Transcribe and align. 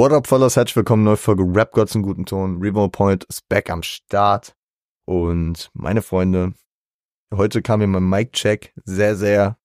What 0.00 0.14
up, 0.14 0.26
fellas? 0.26 0.56
Herzlich 0.56 0.76
willkommen, 0.76 1.04
neue 1.04 1.18
Folge 1.18 1.44
Rap 1.44 1.72
Gods 1.72 1.94
in 1.94 2.00
guten 2.00 2.24
Ton. 2.24 2.62
Revo 2.62 2.88
Point 2.88 3.24
ist 3.24 3.46
back 3.50 3.68
am 3.68 3.82
Start. 3.82 4.56
Und 5.04 5.70
meine 5.74 6.00
Freunde, 6.00 6.54
heute 7.34 7.60
kam 7.60 7.80
mir 7.80 7.86
mein 7.86 8.08
Mic-Check 8.08 8.72
sehr, 8.82 9.14
sehr, 9.14 9.58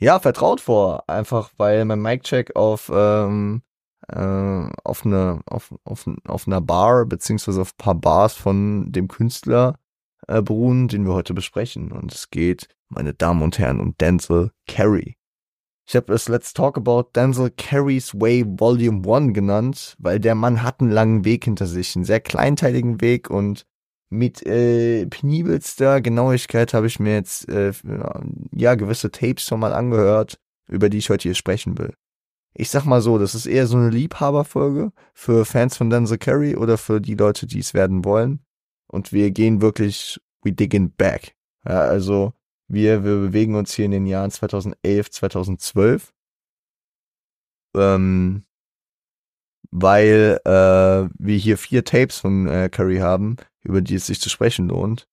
ja, 0.00 0.20
vertraut 0.20 0.62
vor. 0.62 1.04
Einfach, 1.06 1.50
weil 1.58 1.84
mein 1.84 2.00
Mic-Check 2.00 2.56
auf, 2.56 2.90
ähm, 2.90 3.60
äh, 4.08 4.70
auf 4.84 5.04
eine, 5.04 5.42
auf, 5.44 5.74
auf, 5.84 6.08
auf 6.26 6.46
einer 6.46 6.62
Bar, 6.62 7.04
beziehungsweise 7.04 7.60
auf 7.60 7.74
ein 7.74 7.84
paar 7.84 7.94
Bars 7.94 8.32
von 8.36 8.90
dem 8.90 9.06
Künstler 9.06 9.78
äh, 10.28 10.40
beruhen, 10.40 10.88
den 10.88 11.04
wir 11.04 11.12
heute 11.12 11.34
besprechen. 11.34 11.92
Und 11.92 12.14
es 12.14 12.30
geht, 12.30 12.68
meine 12.88 13.12
Damen 13.12 13.42
und 13.42 13.58
Herren, 13.58 13.80
um 13.80 13.94
Denzel 13.98 14.50
Carey. 14.66 15.17
Ich 15.88 15.96
habe 15.96 16.12
es 16.12 16.28
Let's 16.28 16.52
Talk 16.52 16.76
About 16.76 17.12
Denzel 17.16 17.50
Carey's 17.50 18.12
Way 18.12 18.44
Volume 18.46 19.10
1 19.10 19.32
genannt, 19.32 19.96
weil 19.98 20.20
der 20.20 20.34
Mann 20.34 20.62
hat 20.62 20.82
einen 20.82 20.90
langen 20.90 21.24
Weg 21.24 21.44
hinter 21.44 21.66
sich, 21.66 21.96
einen 21.96 22.04
sehr 22.04 22.20
kleinteiligen 22.20 23.00
Weg 23.00 23.30
und 23.30 23.64
mit 24.10 24.44
äh, 24.44 25.06
penibelster 25.06 26.02
Genauigkeit 26.02 26.74
habe 26.74 26.88
ich 26.88 27.00
mir 27.00 27.14
jetzt 27.14 27.48
äh, 27.48 27.72
ja 28.52 28.74
gewisse 28.74 29.10
Tapes 29.10 29.44
schon 29.44 29.60
mal 29.60 29.72
angehört, 29.72 30.38
über 30.68 30.90
die 30.90 30.98
ich 30.98 31.08
heute 31.08 31.22
hier 31.22 31.34
sprechen 31.34 31.78
will. 31.78 31.94
Ich 32.52 32.68
sag 32.68 32.84
mal 32.84 33.00
so, 33.00 33.16
das 33.16 33.34
ist 33.34 33.46
eher 33.46 33.66
so 33.66 33.78
eine 33.78 33.88
Liebhaberfolge 33.88 34.92
für 35.14 35.46
Fans 35.46 35.78
von 35.78 35.88
Denzel 35.88 36.18
Carey 36.18 36.54
oder 36.54 36.76
für 36.76 37.00
die 37.00 37.14
Leute, 37.14 37.46
die 37.46 37.60
es 37.60 37.72
werden 37.72 38.04
wollen. 38.04 38.40
Und 38.88 39.14
wir 39.14 39.30
gehen 39.30 39.62
wirklich, 39.62 40.20
we 40.42 40.52
digging 40.52 40.92
back. 40.98 41.34
Ja, 41.66 41.80
also 41.80 42.34
wir, 42.68 43.04
wir 43.04 43.16
bewegen 43.16 43.54
uns 43.54 43.74
hier 43.74 43.86
in 43.86 43.90
den 43.90 44.06
Jahren 44.06 44.30
2011, 44.30 45.10
2012. 45.10 46.12
Ähm, 47.76 48.44
weil 49.70 50.40
äh, 50.44 51.08
wir 51.18 51.36
hier 51.36 51.58
vier 51.58 51.84
Tapes 51.84 52.18
von 52.18 52.46
äh, 52.46 52.68
Curry 52.70 52.98
haben, 52.98 53.36
über 53.62 53.82
die 53.82 53.96
es 53.96 54.06
sich 54.06 54.20
zu 54.20 54.30
sprechen 54.30 54.68
lohnt. 54.68 55.06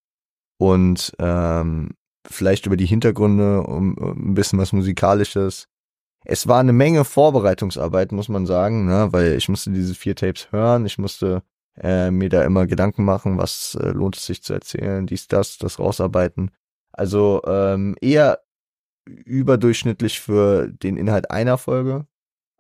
Und 0.58 1.14
ähm, 1.20 1.92
vielleicht 2.26 2.66
über 2.66 2.78
die 2.78 2.86
Hintergründe, 2.86 3.64
um, 3.64 3.98
um 3.98 4.32
ein 4.32 4.34
bisschen 4.34 4.60
was 4.60 4.74
Musikalisches. 4.74 5.68
Es 6.24 6.48
war 6.48 6.60
eine 6.60 6.74
Menge 6.74 7.06
Vorbereitungsarbeit, 7.06 8.12
muss 8.12 8.30
man 8.30 8.46
sagen, 8.46 8.86
ne? 8.86 9.10
weil 9.12 9.34
ich 9.34 9.50
musste 9.50 9.72
diese 9.72 9.94
vier 9.94 10.16
Tapes 10.16 10.52
hören, 10.52 10.86
ich 10.86 10.98
musste 10.98 11.44
äh, 11.78 12.10
mir 12.10 12.30
da 12.30 12.44
immer 12.44 12.66
Gedanken 12.66 13.04
machen, 13.06 13.38
was 13.38 13.76
äh, 13.80 13.90
lohnt 13.90 14.18
es 14.18 14.26
sich 14.26 14.42
zu 14.42 14.54
erzählen, 14.54 15.06
dies, 15.06 15.28
das, 15.28 15.58
das 15.58 15.78
rausarbeiten. 15.78 16.52
Also 16.96 17.42
ähm, 17.46 17.96
eher 18.02 18.40
überdurchschnittlich 19.06 20.20
für 20.20 20.68
den 20.70 20.98
Inhalt 20.98 21.30
einer 21.30 21.58
Folge. 21.58 22.08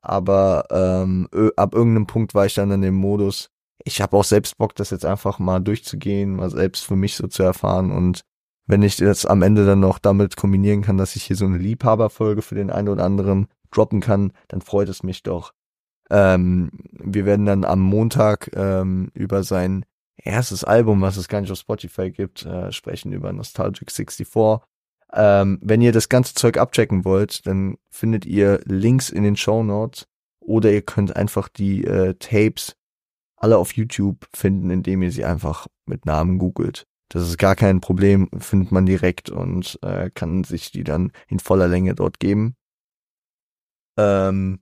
Aber 0.01 0.65
ähm, 0.69 1.27
ab 1.55 1.73
irgendeinem 1.73 2.05
Punkt 2.05 2.35
war 2.35 2.45
ich 2.45 2.53
dann 2.53 2.69
in 2.69 2.81
dem 2.81 2.95
Modus, 2.95 3.49
ich 3.83 4.01
habe 4.01 4.15
auch 4.17 4.23
selbst 4.23 4.57
Bock, 4.57 4.75
das 4.75 4.91
jetzt 4.91 5.05
einfach 5.05 5.39
mal 5.39 5.59
durchzugehen, 5.59 6.35
mal 6.35 6.49
selbst 6.51 6.85
für 6.85 6.95
mich 6.95 7.15
so 7.15 7.27
zu 7.27 7.43
erfahren. 7.43 7.91
Und 7.91 8.21
wenn 8.67 8.83
ich 8.83 8.97
das 8.97 9.25
am 9.25 9.41
Ende 9.41 9.65
dann 9.65 9.79
noch 9.79 9.99
damit 9.99 10.37
kombinieren 10.37 10.81
kann, 10.81 10.97
dass 10.97 11.15
ich 11.15 11.23
hier 11.23 11.35
so 11.35 11.45
eine 11.45 11.57
Liebhaberfolge 11.57 12.41
für 12.41 12.55
den 12.55 12.69
einen 12.69 12.89
oder 12.89 13.03
anderen 13.03 13.47
droppen 13.71 14.01
kann, 14.01 14.31
dann 14.47 14.61
freut 14.61 14.89
es 14.89 15.03
mich 15.03 15.23
doch. 15.23 15.53
Ähm, 16.09 16.69
wir 16.91 17.25
werden 17.25 17.45
dann 17.45 17.65
am 17.65 17.79
Montag 17.79 18.51
ähm, 18.55 19.09
über 19.13 19.43
sein 19.43 19.85
erstes 20.17 20.63
Album, 20.63 21.01
was 21.01 21.17
es 21.17 21.27
gar 21.27 21.41
nicht 21.41 21.51
auf 21.51 21.59
Spotify 21.59 22.11
gibt, 22.11 22.45
äh, 22.45 22.71
sprechen 22.71 23.11
über 23.11 23.31
Nostalgic 23.33 23.91
64. 23.91 24.61
Ähm, 25.13 25.59
wenn 25.61 25.81
ihr 25.81 25.91
das 25.91 26.09
ganze 26.09 26.33
Zeug 26.33 26.57
abchecken 26.57 27.05
wollt, 27.05 27.45
dann 27.47 27.77
findet 27.89 28.25
ihr 28.25 28.59
Links 28.65 29.09
in 29.09 29.23
den 29.23 29.37
Show 29.37 29.63
Notes 29.63 30.07
oder 30.39 30.71
ihr 30.71 30.81
könnt 30.81 31.15
einfach 31.15 31.47
die 31.47 31.85
äh, 31.85 32.15
Tapes 32.15 32.75
alle 33.37 33.57
auf 33.57 33.73
YouTube 33.73 34.27
finden, 34.33 34.69
indem 34.69 35.01
ihr 35.01 35.11
sie 35.11 35.25
einfach 35.25 35.67
mit 35.85 36.05
Namen 36.05 36.37
googelt. 36.37 36.87
Das 37.09 37.27
ist 37.27 37.37
gar 37.37 37.55
kein 37.55 37.81
Problem, 37.81 38.29
findet 38.39 38.71
man 38.71 38.85
direkt 38.85 39.29
und 39.29 39.77
äh, 39.83 40.09
kann 40.09 40.43
sich 40.43 40.71
die 40.71 40.83
dann 40.83 41.11
in 41.27 41.39
voller 41.39 41.67
Länge 41.67 41.93
dort 41.93 42.19
geben. 42.19 42.55
Ähm, 43.97 44.59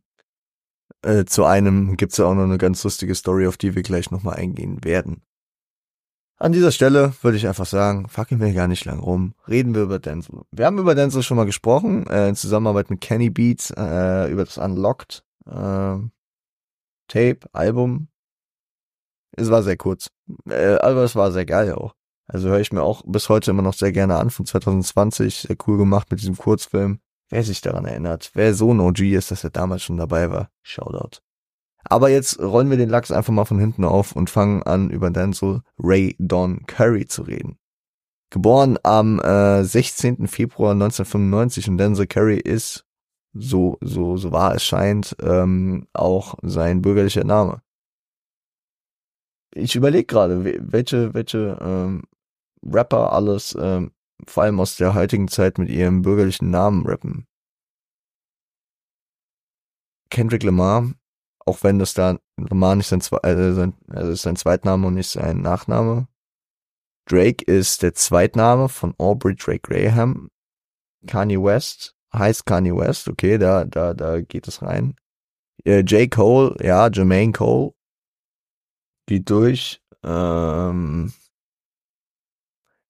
äh, 1.01 1.25
zu 1.25 1.45
einem 1.45 1.97
gibt's 1.97 2.17
ja 2.17 2.25
auch 2.25 2.35
noch 2.35 2.43
eine 2.43 2.57
ganz 2.57 2.83
lustige 2.83 3.15
Story, 3.15 3.47
auf 3.47 3.57
die 3.57 3.75
wir 3.75 3.83
gleich 3.83 4.11
nochmal 4.11 4.35
eingehen 4.35 4.83
werden. 4.83 5.23
An 6.37 6.51
dieser 6.51 6.71
Stelle 6.71 7.13
würde 7.21 7.37
ich 7.37 7.47
einfach 7.47 7.65
sagen, 7.65 8.07
fucking 8.09 8.39
wir 8.39 8.53
gar 8.53 8.67
nicht 8.67 8.85
lang 8.85 8.99
rum. 8.99 9.33
Reden 9.47 9.75
wir 9.75 9.83
über 9.83 9.99
Denzel. 9.99 10.41
Wir 10.51 10.65
haben 10.65 10.77
über 10.77 10.95
Denzel 10.95 11.23
schon 11.23 11.37
mal 11.37 11.45
gesprochen, 11.45 12.07
äh, 12.07 12.29
in 12.29 12.35
Zusammenarbeit 12.35 12.89
mit 12.89 13.01
Kenny 13.01 13.29
Beats, 13.29 13.71
äh, 13.71 14.31
über 14.31 14.43
das 14.43 14.57
Unlocked 14.57 15.23
äh, 15.45 15.97
Tape, 17.07 17.39
Album. 17.53 18.07
Es 19.35 19.49
war 19.49 19.63
sehr 19.63 19.77
kurz, 19.77 20.09
äh, 20.49 20.75
aber 20.75 21.03
es 21.03 21.15
war 21.15 21.31
sehr 21.31 21.45
geil 21.45 21.73
auch. 21.73 21.95
Also 22.27 22.49
höre 22.49 22.59
ich 22.59 22.71
mir 22.71 22.83
auch 22.83 23.03
bis 23.05 23.29
heute 23.29 23.51
immer 23.51 23.61
noch 23.61 23.73
sehr 23.73 23.91
gerne 23.91 24.17
an, 24.17 24.29
von 24.29 24.45
2020, 24.45 25.35
sehr 25.35 25.55
cool 25.67 25.77
gemacht 25.77 26.09
mit 26.09 26.21
diesem 26.21 26.37
Kurzfilm. 26.37 26.99
Wer 27.29 27.43
sich 27.43 27.61
daran 27.61 27.85
erinnert, 27.85 28.31
wer 28.33 28.53
so 28.53 28.73
ein 28.73 28.79
OG 28.79 28.99
ist, 28.99 29.31
dass 29.31 29.43
er 29.43 29.49
damals 29.49 29.83
schon 29.83 29.97
dabei 29.97 30.29
war, 30.29 30.49
Shoutout. 30.61 31.21
Aber 31.85 32.09
jetzt 32.09 32.39
rollen 32.39 32.69
wir 32.69 32.77
den 32.77 32.89
Lachs 32.89 33.11
einfach 33.11 33.33
mal 33.33 33.45
von 33.45 33.59
hinten 33.59 33.83
auf 33.83 34.15
und 34.15 34.29
fangen 34.29 34.63
an, 34.63 34.89
über 34.89 35.11
Denzel 35.11 35.61
Ray 35.77 36.15
Don 36.19 36.65
Curry 36.65 37.05
zu 37.05 37.23
reden. 37.23 37.57
Geboren 38.29 38.79
am 38.83 39.19
äh, 39.19 39.63
16. 39.63 40.27
Februar 40.27 40.71
1995 40.71 41.69
und 41.69 41.77
Denzel 41.77 42.07
Curry 42.07 42.39
ist, 42.39 42.85
so, 43.33 43.77
so, 43.81 44.17
so 44.17 44.31
wahr 44.31 44.55
es 44.55 44.63
scheint, 44.63 45.15
ähm, 45.21 45.87
auch 45.93 46.35
sein 46.41 46.81
bürgerlicher 46.81 47.23
Name. 47.23 47.61
Ich 49.55 49.75
überlege 49.75 50.05
gerade, 50.05 50.43
welche, 50.43 51.13
welche 51.13 51.57
ähm, 51.61 52.03
Rapper 52.63 53.13
alles, 53.13 53.55
ähm, 53.59 53.91
vor 54.25 54.43
allem 54.43 54.59
aus 54.59 54.77
der 54.77 54.93
heutigen 54.93 55.27
Zeit, 55.27 55.57
mit 55.57 55.69
ihrem 55.69 56.01
bürgerlichen 56.01 56.49
Namen 56.49 56.85
rappen. 56.85 57.27
Kendrick 60.09 60.43
Lamar 60.43 60.91
auch 61.45 61.63
wenn 61.63 61.79
das 61.79 61.93
da 61.93 62.17
Lamar 62.37 62.75
nicht 62.75 62.87
sein, 62.87 62.99
äh, 62.99 63.53
sein, 63.53 63.73
also 63.89 64.11
ist 64.11 64.23
sein 64.23 64.35
Zweitname 64.35 64.87
und 64.87 64.95
nicht 64.95 65.09
sein 65.09 65.41
Nachname. 65.41 66.07
Drake 67.05 67.43
ist 67.45 67.83
der 67.83 67.93
Zweitname 67.93 68.69
von 68.69 68.93
Aubrey 68.97 69.35
Drake 69.35 69.61
Graham. 69.61 70.29
Kanye 71.05 71.41
West 71.41 71.95
heißt 72.13 72.45
Kanye 72.45 72.75
West, 72.75 73.07
okay, 73.07 73.37
da, 73.37 73.65
da, 73.65 73.93
da 73.93 74.21
geht 74.21 74.47
es 74.47 74.61
rein. 74.61 74.95
Äh, 75.65 75.79
J. 75.81 76.09
Cole, 76.09 76.55
ja, 76.61 76.89
Jermaine 76.89 77.31
Cole. 77.31 77.73
Geht 79.05 79.29
durch. 79.29 79.81
Ähm, 80.03 81.13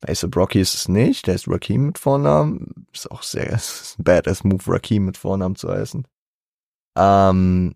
Ace 0.01 0.27
Brocky 0.29 0.59
ist 0.59 0.73
es 0.73 0.87
nicht, 0.87 1.27
der 1.27 1.35
ist 1.35 1.47
Rakim 1.47 1.87
mit 1.87 1.97
Vornamen. 1.97 2.87
Ist 2.93 3.09
auch 3.09 3.23
sehr, 3.23 3.53
ist 3.53 3.95
ein 3.99 4.03
badass 4.03 4.43
Move, 4.43 4.63
Rakim 4.67 5.05
mit 5.05 5.17
Vornamen 5.17 5.55
zu 5.55 5.69
heißen. 5.69 6.07
Ähm, 6.97 7.75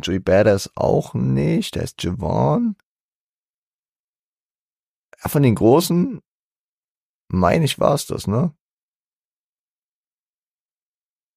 Joey 0.00 0.20
Badass 0.20 0.70
auch 0.76 1.14
nicht. 1.14 1.74
Der 1.74 1.84
ist 1.84 2.02
Javon. 2.02 2.76
Ja, 5.22 5.28
von 5.28 5.42
den 5.42 5.54
Großen, 5.54 6.20
meine 7.28 7.64
ich, 7.64 7.78
war 7.78 7.94
es 7.94 8.06
das, 8.06 8.26
ne? 8.26 8.54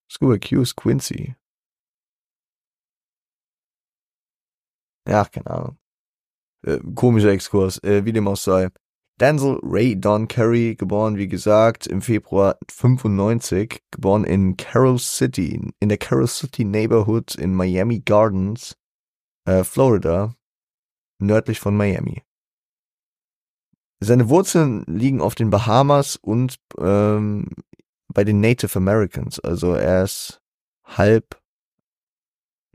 School 0.10 0.40
Q 0.40 0.62
ist 0.62 0.76
Quincy. 0.76 1.36
Ja, 5.08 5.26
keine 5.26 5.48
Ahnung. 5.48 5.80
Äh, 6.64 6.80
komischer 6.96 7.30
Exkurs, 7.30 7.82
äh, 7.84 8.06
wie 8.06 8.14
dem 8.14 8.28
auch 8.28 8.38
sei. 8.38 8.70
Denzel 9.20 9.60
Ray 9.62 10.00
Don 10.00 10.28
Curry, 10.28 10.76
geboren 10.76 11.18
wie 11.18 11.28
gesagt 11.28 11.86
im 11.86 12.02
Februar 12.02 12.58
95, 12.70 13.82
geboren 13.92 14.24
in 14.24 14.58
Carroll 14.58 14.98
City, 14.98 15.62
in 15.80 15.90
der 15.90 15.98
Carroll 15.98 16.28
City 16.28 16.64
Neighborhood 16.64 17.36
in 17.36 17.54
Miami 17.54 18.00
Gardens, 18.00 18.76
äh, 19.46 19.64
Florida, 19.64 20.36
nördlich 21.20 21.60
von 21.60 21.78
Miami. 21.78 22.24
Seine 24.04 24.30
Wurzeln 24.30 24.84
liegen 24.88 25.22
auf 25.22 25.36
den 25.36 25.52
Bahamas 25.52 26.16
und 26.16 26.56
ähm, 26.80 27.50
bei 28.12 28.24
den 28.24 28.42
Native 28.42 28.76
Americans. 28.76 29.40
Also 29.40 29.74
er 29.74 30.04
ist 30.04 30.42
halb, 30.84 31.40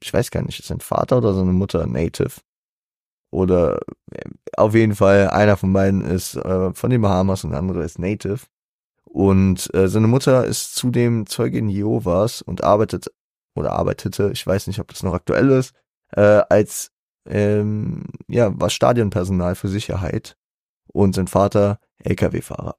ich 0.00 0.12
weiß 0.12 0.30
gar 0.30 0.42
nicht, 0.42 0.60
ist 0.60 0.68
sein 0.68 0.80
Vater 0.80 1.18
oder 1.18 1.34
seine 1.34 1.52
Mutter 1.52 1.86
Native? 1.86 2.40
Oder 3.36 3.80
äh, 4.12 4.30
auf 4.56 4.74
jeden 4.74 4.94
Fall, 4.94 5.28
einer 5.28 5.58
von 5.58 5.70
beiden 5.70 6.00
ist 6.00 6.36
äh, 6.36 6.72
von 6.72 6.88
den 6.88 7.02
Bahamas 7.02 7.44
und 7.44 7.50
der 7.50 7.58
andere 7.58 7.84
ist 7.84 7.98
Native. 7.98 8.46
Und 9.04 9.72
äh, 9.74 9.88
seine 9.88 10.06
Mutter 10.06 10.46
ist 10.46 10.74
zudem 10.74 11.26
Zeugin 11.26 11.68
Jehovas 11.68 12.40
und 12.40 12.64
arbeitet 12.64 13.12
oder 13.54 13.72
arbeitete, 13.72 14.30
ich 14.32 14.46
weiß 14.46 14.68
nicht, 14.68 14.78
ob 14.80 14.88
das 14.88 15.02
noch 15.02 15.12
aktuell 15.12 15.50
ist, 15.50 15.74
äh, 16.12 16.40
als 16.48 16.92
ähm, 17.28 18.04
ja, 18.26 18.58
war 18.58 18.70
Stadionpersonal 18.70 19.54
für 19.54 19.68
Sicherheit 19.68 20.38
und 20.86 21.14
sein 21.14 21.26
Vater 21.26 21.78
LKW-Fahrer. 22.04 22.76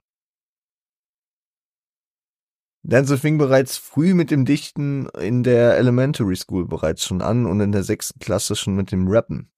Denzel 2.82 3.20
fing 3.20 3.38
bereits 3.38 3.78
früh 3.78 4.16
mit 4.16 4.32
dem 4.32 4.44
Dichten 4.44 5.08
in 5.20 5.44
der 5.44 5.78
Elementary 5.78 6.36
School 6.36 6.66
bereits 6.66 7.06
schon 7.06 7.22
an 7.22 7.46
und 7.46 7.60
in 7.60 7.72
der 7.72 7.84
sechsten 7.84 8.18
Klasse 8.18 8.56
schon 8.56 8.76
mit 8.76 8.92
dem 8.92 9.08
Rappen. 9.08 9.52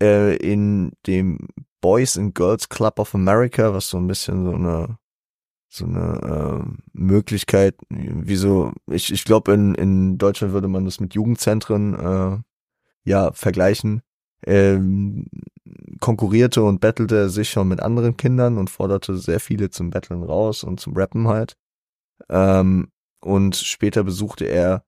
Äh, 0.00 0.36
in 0.36 0.92
dem 1.06 1.48
Boys 1.80 2.16
and 2.16 2.34
Girls 2.34 2.68
Club 2.68 2.98
of 2.98 3.14
America, 3.14 3.72
was 3.72 3.88
so 3.88 3.98
ein 3.98 4.06
bisschen 4.06 4.44
so 4.44 4.52
eine 4.52 4.98
so 5.72 5.84
eine 5.84 6.64
äh, 6.66 6.80
Möglichkeit, 6.92 7.76
wie 7.88 8.34
so, 8.34 8.72
ich, 8.90 9.12
ich 9.12 9.24
glaube, 9.24 9.52
in, 9.52 9.74
in 9.76 10.18
Deutschland 10.18 10.52
würde 10.52 10.66
man 10.66 10.84
das 10.84 10.98
mit 10.98 11.14
Jugendzentren 11.14 11.94
äh, 11.94 12.38
ja 13.04 13.32
vergleichen. 13.32 14.02
Ähm, 14.44 15.26
konkurrierte 16.00 16.64
und 16.64 16.80
bettelte 16.80 17.30
sich 17.30 17.50
schon 17.50 17.68
mit 17.68 17.80
anderen 17.80 18.16
Kindern 18.16 18.58
und 18.58 18.68
forderte 18.68 19.16
sehr 19.16 19.38
viele 19.38 19.70
zum 19.70 19.90
Battlen 19.90 20.24
raus 20.24 20.64
und 20.64 20.80
zum 20.80 20.96
Rappen 20.96 21.28
halt. 21.28 21.56
Ähm, 22.28 22.90
und 23.20 23.54
später 23.54 24.02
besuchte 24.02 24.46
er 24.46 24.84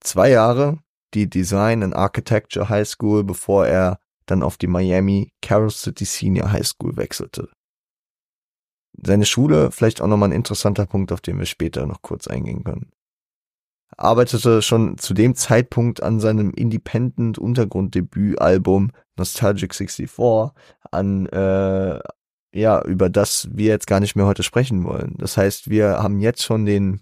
zwei 0.00 0.30
Jahre 0.30 0.78
die 1.14 1.28
Design 1.28 1.82
and 1.82 1.96
Architecture 1.96 2.68
High 2.68 2.86
School, 2.86 3.24
bevor 3.24 3.66
er 3.66 3.98
dann 4.26 4.42
auf 4.42 4.56
die 4.56 4.66
Miami 4.66 5.32
Carroll 5.42 5.70
City 5.70 6.04
Senior 6.04 6.52
High 6.52 6.66
School 6.66 6.96
wechselte. 6.96 7.48
Seine 9.04 9.24
Schule, 9.24 9.70
vielleicht 9.70 10.00
auch 10.00 10.06
nochmal 10.06 10.28
ein 10.28 10.36
interessanter 10.36 10.86
Punkt, 10.86 11.12
auf 11.12 11.20
den 11.20 11.38
wir 11.38 11.46
später 11.46 11.86
noch 11.86 12.02
kurz 12.02 12.26
eingehen 12.26 12.62
können. 12.62 12.90
Arbeitete 13.96 14.62
schon 14.62 14.98
zu 14.98 15.14
dem 15.14 15.34
Zeitpunkt 15.34 16.02
an 16.02 16.20
seinem 16.20 16.50
Independent 16.52 17.38
Untergrunddebütalbum 17.38 18.90
Nostalgic 19.16 19.74
64 19.74 20.10
an 20.90 21.26
äh, 21.26 22.00
ja, 22.54 22.82
über 22.84 23.08
das 23.08 23.48
wir 23.52 23.66
jetzt 23.66 23.86
gar 23.86 24.00
nicht 24.00 24.14
mehr 24.14 24.26
heute 24.26 24.42
sprechen 24.42 24.84
wollen. 24.84 25.14
Das 25.18 25.36
heißt, 25.36 25.70
wir 25.70 26.02
haben 26.02 26.20
jetzt 26.20 26.42
schon 26.42 26.66
den, 26.66 27.00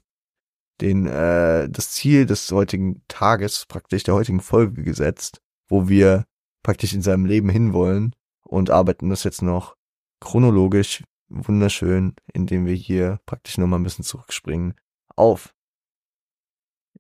den, 0.81 1.07
äh, 1.07 1.69
das 1.69 1.91
Ziel 1.93 2.27
des 2.27 2.51
heutigen 2.53 3.03
Tages, 3.09 3.67
praktisch 3.67 4.05
der 4.05 4.15
heutigen 4.15 4.41
Folge 4.41 4.83
gesetzt, 4.83 5.41
wo 5.69 5.89
wir 5.89 6.25
praktisch 6.63 6.95
in 6.95 7.03
seinem 7.03 7.27
Leben 7.27 7.49
hinwollen 7.49 8.15
und 8.43 8.71
arbeiten 8.71 9.09
das 9.11 9.25
jetzt 9.25 9.43
noch 9.43 9.77
chronologisch 10.21 11.03
wunderschön, 11.31 12.15
indem 12.33 12.67
wir 12.67 12.75
hier 12.75 13.21
praktisch 13.25 13.57
nochmal 13.57 13.79
ein 13.79 13.85
bisschen 13.85 14.05
zurückspringen, 14.05 14.75
auf. 15.17 15.55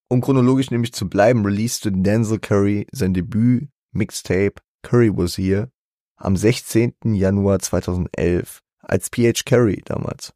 Um 0.08 0.20
chronologisch 0.20 0.70
nämlich 0.70 0.92
zu 0.92 1.08
bleiben, 1.08 1.44
releaste 1.44 1.92
Denzel 1.92 2.38
Curry 2.38 2.86
sein 2.92 3.14
Debüt 3.14 3.68
Mixtape 3.92 4.54
Curry 4.82 5.16
Was 5.16 5.36
Here 5.36 5.70
am 6.16 6.36
16. 6.36 6.94
Januar 7.14 7.58
2011 7.58 8.60
als 8.80 9.08
PH 9.08 9.44
Carey 9.44 9.82
damals. 9.84 10.34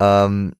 Ähm, 0.00 0.54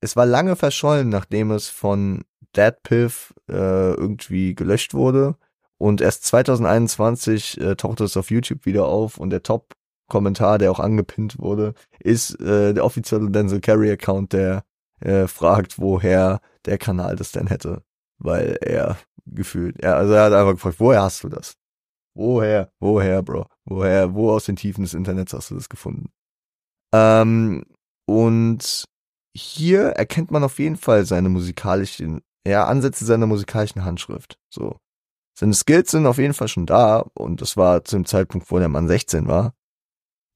es 0.00 0.16
war 0.16 0.26
lange 0.26 0.56
verschollen, 0.56 1.08
nachdem 1.08 1.50
es 1.50 1.68
von 1.68 2.24
Dead 2.54 2.74
Piff 2.82 3.34
äh, 3.48 3.92
irgendwie 3.94 4.54
gelöscht 4.54 4.94
wurde. 4.94 5.36
Und 5.78 6.00
erst 6.00 6.24
2021 6.24 7.60
äh, 7.60 7.76
tauchte 7.76 8.04
es 8.04 8.16
auf 8.16 8.30
YouTube 8.30 8.64
wieder 8.64 8.86
auf 8.86 9.18
und 9.18 9.30
der 9.30 9.42
Top-Kommentar, 9.42 10.58
der 10.58 10.70
auch 10.70 10.80
angepinnt 10.80 11.38
wurde, 11.38 11.74
ist 12.00 12.40
äh, 12.40 12.72
der 12.72 12.84
offizielle 12.84 13.30
Denzel 13.30 13.60
Carey 13.60 13.90
Account, 13.90 14.32
der 14.32 14.64
äh, 15.00 15.26
fragt, 15.26 15.78
woher 15.78 16.40
der 16.64 16.78
Kanal 16.78 17.16
das 17.16 17.32
denn 17.32 17.46
hätte. 17.46 17.82
Weil 18.18 18.56
er 18.62 18.96
gefühlt, 19.26 19.82
ja, 19.82 19.96
also 19.96 20.14
er 20.14 20.24
hat 20.24 20.32
einfach 20.32 20.52
gefragt, 20.52 20.80
woher 20.80 21.02
hast 21.02 21.22
du 21.24 21.28
das? 21.28 21.54
Woher? 22.14 22.72
Woher, 22.80 23.22
Bro? 23.22 23.46
Woher? 23.66 24.14
Wo 24.14 24.30
aus 24.30 24.46
den 24.46 24.56
Tiefen 24.56 24.82
des 24.82 24.94
Internets 24.94 25.34
hast 25.34 25.50
du 25.50 25.54
das 25.54 25.68
gefunden? 25.68 26.10
Ähm, 26.94 27.64
und 28.06 28.84
hier 29.36 29.88
erkennt 29.88 30.30
man 30.30 30.42
auf 30.42 30.58
jeden 30.58 30.76
Fall 30.76 31.04
seine 31.04 31.28
musikalischen, 31.28 32.22
ja, 32.46 32.66
Ansätze 32.66 33.04
seiner 33.04 33.26
musikalischen 33.26 33.84
Handschrift. 33.84 34.38
So. 34.48 34.78
Seine 35.38 35.54
Skills 35.54 35.90
sind 35.90 36.06
auf 36.06 36.18
jeden 36.18 36.34
Fall 36.34 36.48
schon 36.48 36.66
da 36.66 37.04
und 37.14 37.40
das 37.40 37.56
war 37.56 37.84
zu 37.84 37.96
dem 37.96 38.06
Zeitpunkt, 38.06 38.50
wo 38.50 38.58
der 38.58 38.68
Mann 38.68 38.88
16 38.88 39.28
war. 39.28 39.54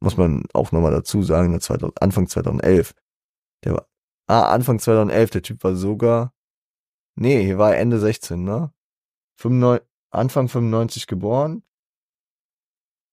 Muss 0.01 0.17
man 0.17 0.45
auch 0.53 0.73
nochmal 0.73 0.93
dazu 0.93 1.23
sagen, 1.23 1.59
2000, 1.61 2.01
Anfang 2.03 2.29
2011. 2.29 2.95
Der 3.65 3.75
war, 3.75 3.87
ah, 4.27 4.53
Anfang 4.53 4.79
2011, 4.79 5.31
der 5.31 5.43
Typ 5.43 5.65
war 5.65 5.75
sogar, 5.75 6.35
nee, 7.17 7.45
hier 7.45 7.59
war 7.59 7.75
er 7.75 7.81
Ende 7.81 7.99
16, 7.99 8.43
ne? 8.43 8.73
95, 9.37 9.87
Anfang 10.11 10.49
95 10.49 11.07
geboren, 11.07 11.63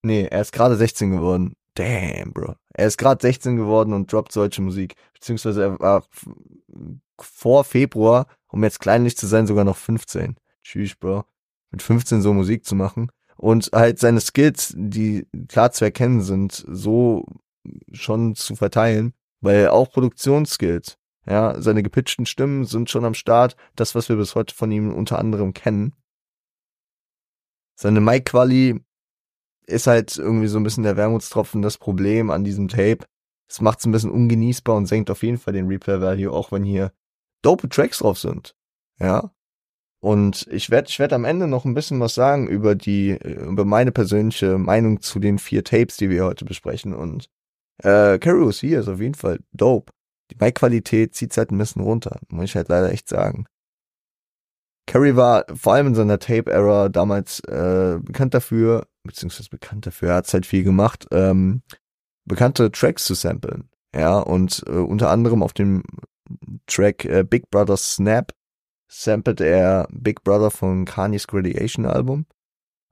Nee, 0.02 0.26
er 0.26 0.40
ist 0.40 0.52
gerade 0.52 0.76
16 0.76 1.10
geworden. 1.10 1.54
Damn, 1.74 2.32
Bro. 2.32 2.54
Er 2.74 2.86
ist 2.86 2.98
gerade 2.98 3.20
16 3.20 3.56
geworden 3.56 3.92
und 3.92 4.12
droppt 4.12 4.32
solche 4.32 4.62
Musik. 4.62 4.94
Beziehungsweise 5.14 5.62
er 5.62 5.80
war 5.80 6.04
vor 7.20 7.64
Februar, 7.64 8.26
um 8.48 8.62
jetzt 8.64 8.80
kleinlich 8.80 9.16
zu 9.16 9.26
sein, 9.26 9.46
sogar 9.46 9.64
noch 9.64 9.76
15. 9.76 10.36
Tschüss, 10.62 10.94
Bro. 10.96 11.24
Mit 11.70 11.82
15 11.82 12.22
so 12.22 12.32
Musik 12.32 12.64
zu 12.64 12.74
machen. 12.74 13.10
Und 13.36 13.70
halt 13.72 13.98
seine 13.98 14.20
Skills, 14.20 14.74
die 14.76 15.26
klar 15.48 15.70
zu 15.72 15.84
erkennen 15.84 16.22
sind, 16.22 16.64
so 16.68 17.24
schon 17.92 18.34
zu 18.34 18.56
verteilen. 18.56 19.14
Weil 19.40 19.68
auch 19.68 19.90
Produktionsskills, 19.92 20.98
ja, 21.26 21.60
seine 21.60 21.82
gepitchten 21.82 22.26
Stimmen 22.26 22.64
sind 22.64 22.90
schon 22.90 23.04
am 23.04 23.14
Start. 23.14 23.56
Das, 23.76 23.94
was 23.94 24.08
wir 24.08 24.16
bis 24.16 24.34
heute 24.34 24.54
von 24.54 24.72
ihm 24.72 24.92
unter 24.92 25.18
anderem 25.18 25.54
kennen. 25.54 25.94
Seine 27.76 28.00
Mic-Quali 28.00 28.80
ist 29.66 29.86
halt 29.86 30.16
irgendwie 30.16 30.48
so 30.48 30.58
ein 30.58 30.64
bisschen 30.64 30.82
der 30.82 30.96
Wermutstropfen 30.96 31.62
das 31.62 31.78
Problem 31.78 32.30
an 32.30 32.42
diesem 32.42 32.68
Tape. 32.68 33.04
Es 33.48 33.60
macht 33.60 33.78
es 33.78 33.86
ein 33.86 33.92
bisschen 33.92 34.10
ungenießbar 34.10 34.76
und 34.76 34.86
senkt 34.86 35.10
auf 35.10 35.22
jeden 35.22 35.38
Fall 35.38 35.52
den 35.52 35.68
Replay-Value, 35.68 36.32
auch 36.32 36.50
wenn 36.50 36.64
hier 36.64 36.92
dope 37.42 37.68
Tracks 37.68 37.98
drauf 37.98 38.18
sind. 38.18 38.56
Ja. 38.98 39.32
Und 40.00 40.46
ich 40.50 40.70
werde 40.70 40.88
ich 40.88 40.98
werd 40.98 41.12
am 41.12 41.24
Ende 41.24 41.48
noch 41.48 41.64
ein 41.64 41.74
bisschen 41.74 41.98
was 41.98 42.14
sagen 42.14 42.46
über 42.46 42.74
die, 42.74 43.18
über 43.18 43.64
meine 43.64 43.90
persönliche 43.90 44.56
Meinung 44.58 45.00
zu 45.00 45.18
den 45.18 45.38
vier 45.38 45.64
Tapes, 45.64 45.96
die 45.96 46.08
wir 46.08 46.24
heute 46.24 46.44
besprechen. 46.44 46.94
Und 46.94 47.28
äh, 47.82 48.18
Carus 48.18 48.60
hier 48.60 48.80
ist 48.80 48.88
auf 48.88 49.00
jeden 49.00 49.14
Fall 49.14 49.40
dope. 49.52 49.92
Die 50.30 50.36
Mic-Qualität 50.38 51.14
zieht 51.14 51.36
halt 51.36 51.50
ein 51.50 51.58
bisschen 51.58 51.82
runter, 51.82 52.20
muss 52.28 52.44
ich 52.44 52.56
halt 52.56 52.68
leider 52.68 52.92
echt 52.92 53.08
sagen. 53.08 53.46
Carrie 54.86 55.16
war 55.16 55.44
vor 55.54 55.74
allem 55.74 55.88
in 55.88 55.94
seiner 55.94 56.18
Tape-Era 56.18 56.88
damals 56.88 57.40
äh, 57.40 57.98
bekannt 58.00 58.34
dafür, 58.34 58.86
beziehungsweise 59.04 59.50
bekannt 59.50 59.86
dafür, 59.86 60.10
er 60.10 60.14
hat 60.16 60.32
halt 60.32 60.46
viel 60.46 60.64
gemacht, 60.64 61.06
ähm, 61.12 61.62
bekannte 62.24 62.70
Tracks 62.72 63.04
zu 63.04 63.14
samplen. 63.14 63.68
Ja, 63.94 64.18
und 64.18 64.62
äh, 64.66 64.72
unter 64.72 65.10
anderem 65.10 65.42
auf 65.42 65.52
dem 65.52 65.82
Track 66.66 67.04
äh, 67.04 67.22
Big 67.22 67.50
Brother 67.50 67.76
Snap 67.76 68.32
samplete 68.88 69.44
er 69.44 69.86
Big 69.90 70.24
Brother 70.24 70.50
von 70.50 70.84
Kanye's 70.84 71.26
Gradiation 71.26 71.86
Album. 71.86 72.26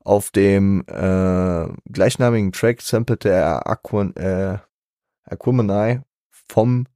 Auf 0.04 0.31
dem 0.31 0.84
äh, 0.87 1.69
gleichnamigen 1.91 2.53
Track 2.53 2.82
samplete 2.82 3.31
er 3.31 3.67
Aquan, 3.67 4.15
äh, 4.15 4.58
Aquamanai 5.24 6.03
vom 6.31 6.86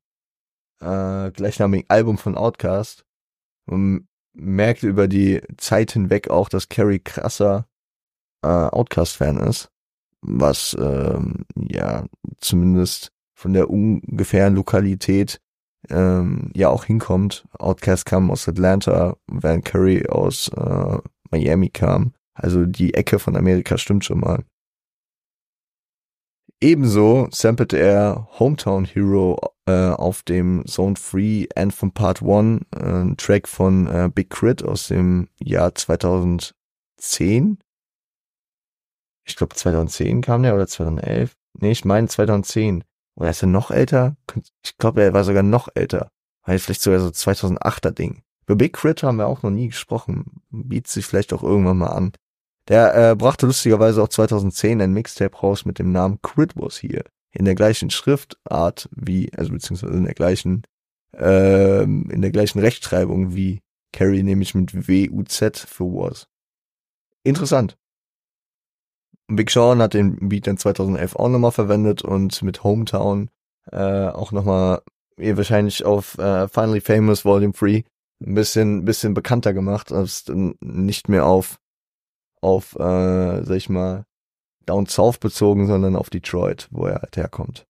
äh, 0.81 1.31
gleichnamigen 1.33 1.89
Album 1.89 2.19
von 2.19 2.37
Outkast. 2.37 3.05
Und 3.67 4.07
merkte 4.33 4.87
über 4.87 5.09
die 5.09 5.43
Zeit 5.57 5.93
hinweg 5.93 6.31
auch, 6.31 6.49
dass 6.49 6.69
Carrie 6.69 7.01
krasser 7.01 7.67
äh, 8.43 8.49
Outcast-Fan 8.49 9.39
ist, 9.39 9.71
was 10.21 10.77
ähm, 10.79 11.45
ja 11.57 12.07
zumindest 12.39 13.13
von 13.35 13.53
der 13.53 13.71
ungefähren 13.71 14.55
Lokalität 14.55 15.41
ähm, 15.89 16.51
ja 16.55 16.69
auch 16.69 16.85
hinkommt. 16.85 17.47
Outcast 17.59 18.07
kam 18.07 18.31
aus 18.31 18.49
Atlanta, 18.49 19.17
Van 19.27 19.63
Curry 19.63 20.07
aus 20.07 20.49
äh, 20.49 20.99
Miami 21.31 21.71
kam. 21.71 22.13
Also 22.35 22.65
die 22.65 22.95
Ecke 22.95 23.19
von 23.19 23.37
Amerika 23.37 23.79
stimmt 23.79 24.05
schon 24.05 24.21
mal. 24.21 24.45
Ebenso 26.63 27.29
samplete 27.31 27.79
er 27.79 28.29
Hometown 28.39 28.85
Hero 28.85 29.39
äh, 29.67 29.89
auf 29.89 30.23
dem 30.23 30.67
Zone 30.67 30.95
3 30.95 31.49
Anthem 31.57 31.93
Part 31.93 32.23
1, 32.23 32.67
äh, 32.77 32.85
ein 32.85 33.17
Track 33.17 33.49
von 33.49 33.87
äh, 33.87 34.11
Big 34.15 34.29
Crit 34.29 34.63
aus 34.63 34.89
dem 34.89 35.29
Jahr 35.39 35.75
2010. 35.75 37.59
Ich 39.27 39.37
glaube 39.37 39.55
2010 39.55 40.21
kam 40.21 40.43
der 40.43 40.55
oder 40.55 40.67
2011. 40.67 41.35
Nee, 41.59 41.71
ich 41.71 41.87
meine 41.87 42.09
2010. 42.09 42.85
Oder 43.15 43.31
ist 43.31 43.43
er 43.43 43.49
noch 43.49 43.71
älter? 43.71 44.17
Ich 44.65 44.79
glaube, 44.79 45.03
er 45.03 45.13
war 45.13 45.25
sogar 45.25 45.43
noch 45.43 45.69
älter. 45.75 46.11
Weil 46.45 46.59
vielleicht 46.59 46.83
sogar 46.83 47.01
so 47.01 47.09
2008er 47.09 47.91
Ding. 47.91 48.23
Über 48.47 48.57
Big 48.57 48.73
Crit 48.73 49.03
haben 49.03 49.19
wir 49.19 49.27
auch 49.27 49.43
noch 49.43 49.51
nie 49.51 49.69
gesprochen. 49.69 50.43
Bietet 50.51 50.89
sich 50.89 51.07
vielleicht 51.07 51.33
auch 51.33 51.43
irgendwann 51.43 51.79
mal 51.79 51.89
an. 51.89 52.13
Der 52.69 53.11
äh, 53.11 53.17
brachte 53.17 53.47
lustigerweise 53.47 54.03
auch 54.03 54.09
2010 54.09 54.81
ein 54.81 54.93
Mixtape 54.93 55.37
raus 55.37 55.65
mit 55.65 55.79
dem 55.79 55.93
Namen 55.93 56.21
Crit 56.23 56.53
Was 56.57 56.79
hier. 56.79 57.05
In 57.33 57.45
der 57.45 57.55
gleichen 57.55 57.91
Schriftart 57.91 58.89
wie, 58.93 59.33
also 59.37 59.53
beziehungsweise 59.53 59.93
in 59.93 60.05
der 60.05 60.15
gleichen, 60.15 60.63
ähm, 61.15 62.09
in 62.11 62.23
der 62.23 62.31
gleichen 62.31 62.59
Rechtschreibung 62.59 63.35
wie 63.35 63.61
Carrie, 63.93 64.23
nämlich 64.23 64.55
mit 64.55 64.89
W-U-Z 64.89 65.59
für 65.59 65.85
Was. 65.85 66.27
Interessant. 67.23 67.77
Big 69.37 69.51
Sean 69.51 69.81
hat 69.81 69.95
den 69.95 70.29
Beat 70.29 70.47
dann 70.47 70.57
2011 70.57 71.17
auch 71.17 71.29
nochmal 71.29 71.53
verwendet 71.53 72.03
und 72.03 72.43
mit 72.43 72.65
Hometown 72.65 73.31
äh, 73.71 74.09
auch 74.09 74.33
nochmal 74.33 74.83
ihr 75.19 75.37
wahrscheinlich 75.37 75.85
auf 75.85 76.19
äh, 76.19 76.49
Finally 76.49 76.81
Famous 76.81 77.25
Volume 77.25 77.53
3 77.53 77.85
ein 78.23 78.35
bisschen, 78.35 78.85
bisschen 78.85 79.15
bekannter 79.15 79.53
gemacht, 79.55 79.93
als 79.93 80.25
nicht 80.29 81.09
mehr 81.09 81.27
auf, 81.27 81.59
auf, 82.41 82.75
äh, 82.77 83.45
sag 83.45 83.57
ich 83.57 83.69
mal, 83.69 84.05
Down 84.67 84.87
South 84.87 85.19
bezogen, 85.19 85.67
sondern 85.67 85.97
auf 85.97 86.11
Detroit, 86.11 86.69
wo 86.71 86.87
er 86.87 87.01
halt 87.01 87.17
herkommt. 87.17 87.67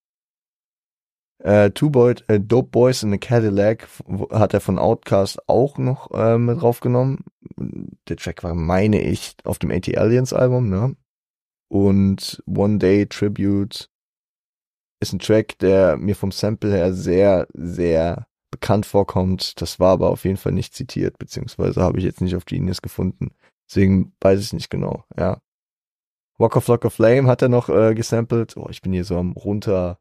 Äh, 1.39 1.71
Two 1.71 1.89
Boy, 1.91 2.17
äh, 2.27 2.41
Dope 2.41 2.69
Boys 2.69 3.03
in 3.03 3.15
a 3.15 3.17
Cadillac 3.17 3.89
hat 4.31 4.53
er 4.53 4.61
von 4.61 4.79
Outcast 4.79 5.49
auch 5.49 5.79
noch 5.79 6.11
äh, 6.11 6.37
mit 6.37 6.61
draufgenommen. 6.61 7.25
Der 8.09 8.17
Track 8.17 8.43
war, 8.43 8.55
meine 8.55 9.01
ich, 9.01 9.37
auf 9.45 9.59
dem 9.59 9.71
AT 9.71 9.97
Aliens 9.97 10.33
Album, 10.33 10.69
ne? 10.69 10.97
Und 11.71 12.43
One 12.47 12.79
Day 12.79 13.07
Tribute 13.07 13.89
ist 15.01 15.13
ein 15.13 15.21
Track, 15.21 15.57
der 15.59 15.97
mir 15.97 16.17
vom 16.17 16.33
Sample 16.33 16.73
her 16.73 16.93
sehr, 16.93 17.47
sehr 17.55 18.27
bekannt 18.51 18.87
vorkommt. 18.87 19.61
Das 19.61 19.79
war 19.79 19.93
aber 19.93 20.11
auf 20.11 20.25
jeden 20.25 20.37
Fall 20.37 20.53
nicht 20.53 20.75
zitiert, 20.75 21.19
beziehungsweise 21.19 21.81
habe 21.81 21.99
ich 21.99 22.05
jetzt 22.05 22.21
nicht 22.21 22.35
auf 22.35 22.45
Genius 22.45 22.83
gefunden. 22.83 23.31
Deswegen 23.69 24.13
weiß 24.21 24.41
ich 24.41 24.53
nicht 24.53 24.71
genau, 24.71 25.05
ja. 25.17 25.41
Walk 26.39 26.57
of 26.57 26.65
Flock 26.65 26.85
of 26.85 26.95
Flame 26.95 27.29
hat 27.29 27.43
er 27.43 27.49
noch 27.49 27.69
äh, 27.69 27.95
gesampelt. 27.95 28.57
Oh, 28.57 28.67
ich 28.71 28.83
bin 28.83 28.93
hier 28.93 29.05
so 29.05 29.17
am 29.17 29.33
runter, 29.33 30.01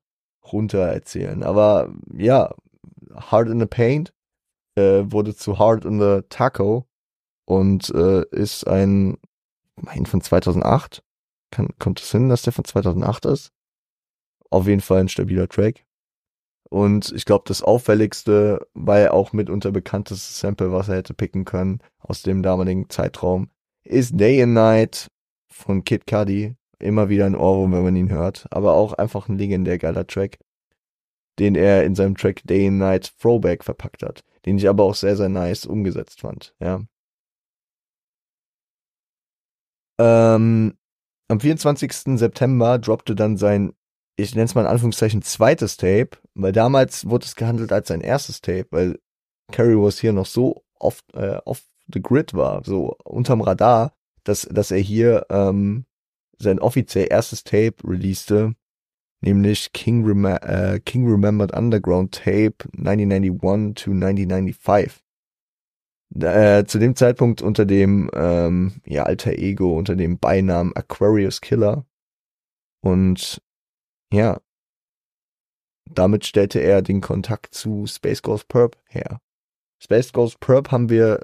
runter 0.51 0.79
erzählen. 0.79 1.43
Aber 1.43 1.93
ja, 2.13 2.55
Hard 3.13 3.49
in 3.49 3.59
the 3.59 3.65
Paint 3.65 4.13
äh, 4.75 5.03
wurde 5.03 5.35
zu 5.35 5.59
Hard 5.59 5.85
in 5.85 5.99
the 5.99 6.21
Taco 6.29 6.87
und 7.45 7.89
äh, 7.93 8.23
ist 8.31 8.65
ein, 8.67 9.17
mein 9.75 10.05
von 10.05 10.21
2008. 10.21 11.03
Kann, 11.51 11.69
kommt 11.79 11.99
es 11.99 12.11
hin, 12.11 12.29
dass 12.29 12.43
der 12.43 12.53
von 12.53 12.65
2008 12.65 13.25
ist? 13.25 13.51
Auf 14.49 14.67
jeden 14.67 14.81
Fall 14.81 15.01
ein 15.01 15.09
stabiler 15.09 15.47
Track. 15.47 15.85
Und 16.69 17.11
ich 17.13 17.25
glaube, 17.25 17.45
das 17.47 17.63
auffälligste, 17.63 18.67
weil 18.73 19.09
auch 19.09 19.33
mitunter 19.33 19.71
bekannteste 19.71 20.33
Sample, 20.33 20.71
was 20.71 20.87
er 20.87 20.97
hätte 20.97 21.13
picken 21.15 21.45
können 21.45 21.79
aus 21.99 22.21
dem 22.21 22.43
damaligen 22.43 22.89
Zeitraum, 22.89 23.49
ist 23.83 24.19
Day 24.19 24.43
and 24.43 24.53
Night 24.53 25.07
von 25.51 25.83
Kid 25.83 26.05
Cudi. 26.05 26.55
Immer 26.77 27.09
wieder 27.09 27.25
ein 27.25 27.35
Ohrwurm, 27.35 27.73
wenn 27.73 27.83
man 27.83 27.95
ihn 27.95 28.11
hört. 28.11 28.47
Aber 28.51 28.73
auch 28.73 28.93
einfach 28.93 29.27
ein 29.27 29.37
legendär 29.37 29.77
geiler 29.79 30.07
Track, 30.07 30.39
den 31.39 31.55
er 31.55 31.83
in 31.83 31.95
seinem 31.95 32.15
Track 32.15 32.41
Day 32.45 32.67
and 32.67 32.77
Night 32.77 33.13
Throwback 33.19 33.63
verpackt 33.63 34.03
hat. 34.03 34.23
Den 34.45 34.57
ich 34.57 34.69
aber 34.69 34.83
auch 34.83 34.95
sehr, 34.95 35.17
sehr 35.17 35.29
nice 35.29 35.65
umgesetzt 35.65 36.21
fand, 36.21 36.55
ja. 36.59 36.81
Ähm, 39.99 40.77
am 41.29 41.39
24. 41.39 42.17
September 42.17 42.77
droppte 42.77 43.15
dann 43.15 43.37
sein 43.37 43.73
ich 44.19 44.35
nenne 44.35 44.45
es 44.45 44.55
mal 44.55 44.61
in 44.61 44.67
Anführungszeichen 44.67 45.21
zweites 45.21 45.77
Tape, 45.77 46.11
weil 46.33 46.51
damals 46.51 47.09
wurde 47.09 47.25
es 47.25 47.35
gehandelt 47.35 47.71
als 47.71 47.87
sein 47.87 48.01
erstes 48.01 48.41
Tape, 48.41 48.67
weil 48.71 48.99
Carrie 49.51 49.77
was 49.77 49.99
hier 49.99 50.13
noch 50.13 50.25
so 50.25 50.63
oft 50.75 51.05
äh, 51.13 51.37
off 51.45 51.63
the 51.91 52.01
grid 52.01 52.33
war, 52.33 52.61
so 52.63 52.95
unterm 53.03 53.41
Radar, 53.41 53.93
dass, 54.23 54.41
dass 54.41 54.71
er 54.71 54.79
hier 54.79 55.25
ähm, 55.29 55.85
sein 56.37 56.59
offiziell 56.59 57.07
erstes 57.09 57.43
Tape 57.43 57.75
releaste, 57.83 58.55
nämlich 59.21 59.73
King, 59.73 60.05
Rem 60.05 60.25
äh, 60.25 60.79
King 60.85 61.09
Remembered 61.09 61.53
Underground 61.53 62.13
Tape 62.13 62.55
1991 62.77 63.83
to 63.83 63.91
1995. 63.91 65.01
Äh, 66.15 66.65
zu 66.65 66.79
dem 66.79 66.95
Zeitpunkt 66.95 67.41
unter 67.41 67.65
dem 67.65 68.09
ähm, 68.13 68.81
ja, 68.85 69.03
alter 69.03 69.33
Ego, 69.33 69.77
unter 69.77 69.95
dem 69.95 70.17
Beinamen 70.17 70.75
Aquarius 70.75 71.41
Killer. 71.41 71.85
Und 72.81 73.41
ja. 74.11 74.39
Damit 75.91 76.25
stellte 76.25 76.59
er 76.59 76.81
den 76.81 77.01
Kontakt 77.01 77.53
zu 77.53 77.85
Space 77.87 78.21
Ghost 78.21 78.47
Perp 78.47 78.77
her. 78.87 79.21
Space 79.81 80.11
Ghost 80.11 80.39
Perp 80.39 80.71
haben 80.71 80.89
wir, 80.89 81.19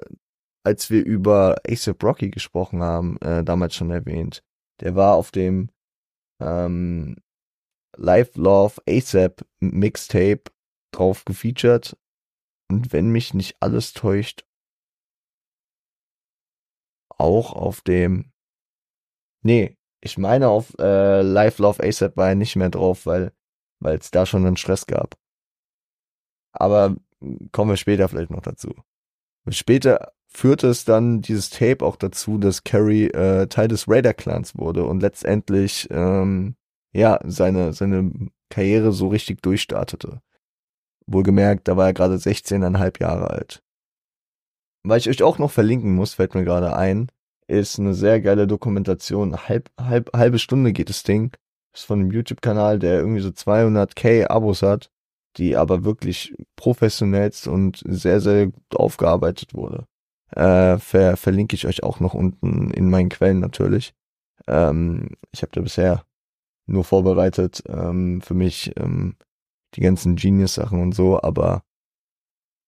als 0.64 0.90
wir 0.90 1.04
über 1.04 1.56
ASAP 1.68 2.02
Rocky 2.02 2.30
gesprochen 2.30 2.82
haben, 2.82 3.16
äh, 3.20 3.44
damals 3.44 3.74
schon 3.74 3.90
erwähnt. 3.90 4.42
Der 4.80 4.94
war 4.94 5.14
auf 5.14 5.30
dem 5.30 5.70
ähm, 6.40 7.16
Live 7.96 8.36
Love 8.36 8.80
ASAP 8.88 9.44
Mixtape 9.60 10.44
drauf 10.92 11.24
gefeatured. 11.24 11.96
Und 12.68 12.92
wenn 12.92 13.10
mich 13.10 13.34
nicht 13.34 13.56
alles 13.60 13.92
täuscht, 13.92 14.45
auch 17.16 17.52
auf 17.52 17.80
dem, 17.80 18.32
nee, 19.42 19.76
ich 20.00 20.18
meine, 20.18 20.48
auf 20.48 20.74
äh, 20.78 21.22
Live 21.22 21.58
Love 21.58 21.82
ASAP 21.82 22.16
war 22.16 22.28
er 22.28 22.34
nicht 22.34 22.56
mehr 22.56 22.70
drauf, 22.70 23.06
weil 23.06 23.32
weil 23.80 23.98
es 23.98 24.10
da 24.10 24.26
schon 24.26 24.46
einen 24.46 24.56
Stress 24.56 24.86
gab. 24.86 25.16
Aber 26.52 26.96
kommen 27.52 27.70
wir 27.70 27.76
später 27.76 28.08
vielleicht 28.08 28.30
noch 28.30 28.42
dazu. 28.42 28.74
Später 29.48 30.12
führte 30.28 30.68
es 30.68 30.84
dann 30.84 31.22
dieses 31.22 31.50
Tape 31.50 31.84
auch 31.84 31.96
dazu, 31.96 32.38
dass 32.38 32.64
Carrie 32.64 33.08
äh, 33.08 33.46
Teil 33.48 33.68
des 33.68 33.88
Raider 33.88 34.14
Clans 34.14 34.56
wurde 34.56 34.84
und 34.84 35.00
letztendlich 35.00 35.88
ähm, 35.90 36.56
ja 36.92 37.20
seine 37.24 37.72
seine 37.72 38.12
Karriere 38.50 38.92
so 38.92 39.08
richtig 39.08 39.42
durchstartete. 39.42 40.20
Wohlgemerkt, 41.06 41.68
da 41.68 41.76
war 41.76 41.86
er 41.86 41.94
gerade 41.94 42.16
16,5 42.16 43.00
Jahre 43.00 43.30
alt. 43.30 43.62
Weil 44.88 44.98
ich 44.98 45.08
euch 45.08 45.22
auch 45.24 45.38
noch 45.38 45.50
verlinken 45.50 45.94
muss, 45.96 46.14
fällt 46.14 46.36
mir 46.36 46.44
gerade 46.44 46.76
ein, 46.76 47.08
ist 47.48 47.80
eine 47.80 47.92
sehr 47.92 48.20
geile 48.20 48.46
Dokumentation. 48.46 49.48
Halb, 49.48 49.68
halb, 49.80 50.16
halbe 50.16 50.38
Stunde 50.38 50.72
geht 50.72 50.88
das 50.88 51.02
Ding. 51.02 51.36
Ist 51.74 51.86
von 51.86 51.98
einem 51.98 52.12
YouTube-Kanal, 52.12 52.78
der 52.78 53.00
irgendwie 53.00 53.20
so 53.20 53.30
200k 53.30 54.28
Abos 54.28 54.62
hat, 54.62 54.90
die 55.38 55.56
aber 55.56 55.82
wirklich 55.82 56.36
professionellst 56.54 57.48
und 57.48 57.82
sehr, 57.84 58.20
sehr 58.20 58.46
gut 58.46 58.76
aufgearbeitet 58.76 59.54
wurde. 59.54 59.86
Äh, 60.30 60.78
ver 60.78 61.16
verlinke 61.16 61.56
ich 61.56 61.66
euch 61.66 61.82
auch 61.82 61.98
noch 61.98 62.14
unten 62.14 62.70
in 62.70 62.88
meinen 62.88 63.08
Quellen 63.08 63.40
natürlich. 63.40 63.92
Ähm, 64.46 65.16
ich 65.32 65.42
habe 65.42 65.50
da 65.52 65.62
bisher 65.62 66.04
nur 66.66 66.84
vorbereitet 66.84 67.64
ähm, 67.68 68.20
für 68.20 68.34
mich 68.34 68.72
ähm, 68.76 69.16
die 69.74 69.80
ganzen 69.80 70.14
Genius-Sachen 70.14 70.80
und 70.80 70.94
so, 70.94 71.20
aber 71.20 71.62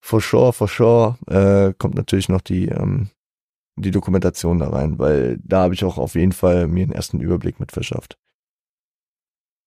for 0.01 0.21
sure, 0.21 0.53
for 0.53 0.69
sure 0.69 1.19
äh, 1.27 1.75
kommt 1.77 1.95
natürlich 1.95 2.29
noch 2.29 2.41
die 2.41 2.69
ähm, 2.69 3.11
die 3.77 3.91
Dokumentation 3.91 4.59
da 4.59 4.71
rein, 4.71 4.99
weil 4.99 5.39
da 5.43 5.63
habe 5.63 5.75
ich 5.75 5.85
auch 5.85 5.99
auf 5.99 6.15
jeden 6.15 6.33
Fall 6.33 6.67
mir 6.67 6.83
einen 6.83 6.93
ersten 6.93 7.21
Überblick 7.21 7.61
mit 7.61 7.73
verschafft. 7.73 8.19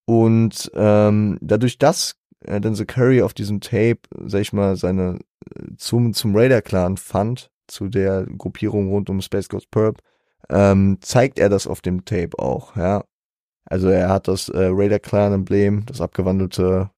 Und 0.06 0.72
ähm, 0.76 1.38
dadurch, 1.42 1.78
dass 1.78 2.16
äh, 2.42 2.60
dann 2.60 2.76
so 2.76 2.86
Curry 2.86 3.22
auf 3.22 3.34
diesem 3.34 3.62
Tape, 3.62 4.00
sag 4.26 4.42
ich 4.42 4.54
mal, 4.54 4.76
seine 4.76 5.20
äh, 5.56 5.76
zum 5.78 6.14
zum 6.14 6.36
Raider 6.36 6.62
Clan 6.62 6.98
fand, 6.98 7.50
zu 7.68 7.88
der 7.88 8.26
Gruppierung 8.26 8.90
rund 8.90 9.10
um 9.10 9.22
Space 9.22 9.48
Ghost 9.48 9.72
Perp, 9.72 10.02
ähm, 10.50 10.98
zeigt 11.02 11.40
er 11.40 11.50
das 11.50 11.68
auf 11.68 11.82
dem 11.82 12.04
Tape 12.06 12.38
auch, 12.40 12.76
ja. 12.76 13.04
Also 13.66 13.90
er 13.90 14.10
hat 14.10 14.28
das 14.28 14.50
äh, 14.50 14.68
Raider 14.70 15.00
Clan 15.00 15.34
Emblem, 15.34 15.86
das 15.86 16.02
abgewandelte 16.02 16.90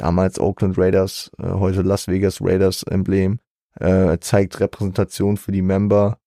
damals 0.00 0.40
Oakland 0.40 0.78
Raiders, 0.78 1.30
äh, 1.38 1.48
heute 1.48 1.82
Las 1.82 2.08
Vegas 2.08 2.40
Raiders 2.40 2.82
Emblem, 2.84 3.38
äh, 3.78 4.18
zeigt 4.18 4.58
Repräsentation 4.60 5.36
für 5.36 5.52
die 5.52 5.62
Member 5.62 6.18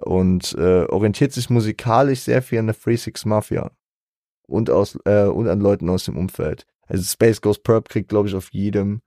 und 0.00 0.54
äh, 0.58 0.84
orientiert 0.84 1.32
sich 1.32 1.50
musikalisch 1.50 2.20
sehr 2.20 2.42
viel 2.42 2.60
an 2.60 2.66
der 2.66 2.74
Free 2.74 2.96
Six 2.96 3.24
Mafia 3.24 3.72
und 4.46 4.70
aus 4.70 4.98
äh, 5.04 5.24
und 5.24 5.48
an 5.48 5.60
Leuten 5.60 5.90
aus 5.90 6.04
dem 6.04 6.16
Umfeld. 6.16 6.66
Also 6.86 7.02
Space 7.02 7.40
Ghost 7.40 7.64
Perp 7.64 7.88
kriegt, 7.88 8.08
glaube 8.08 8.28
ich, 8.28 8.34
auf 8.34 8.50
jedem 8.52 9.00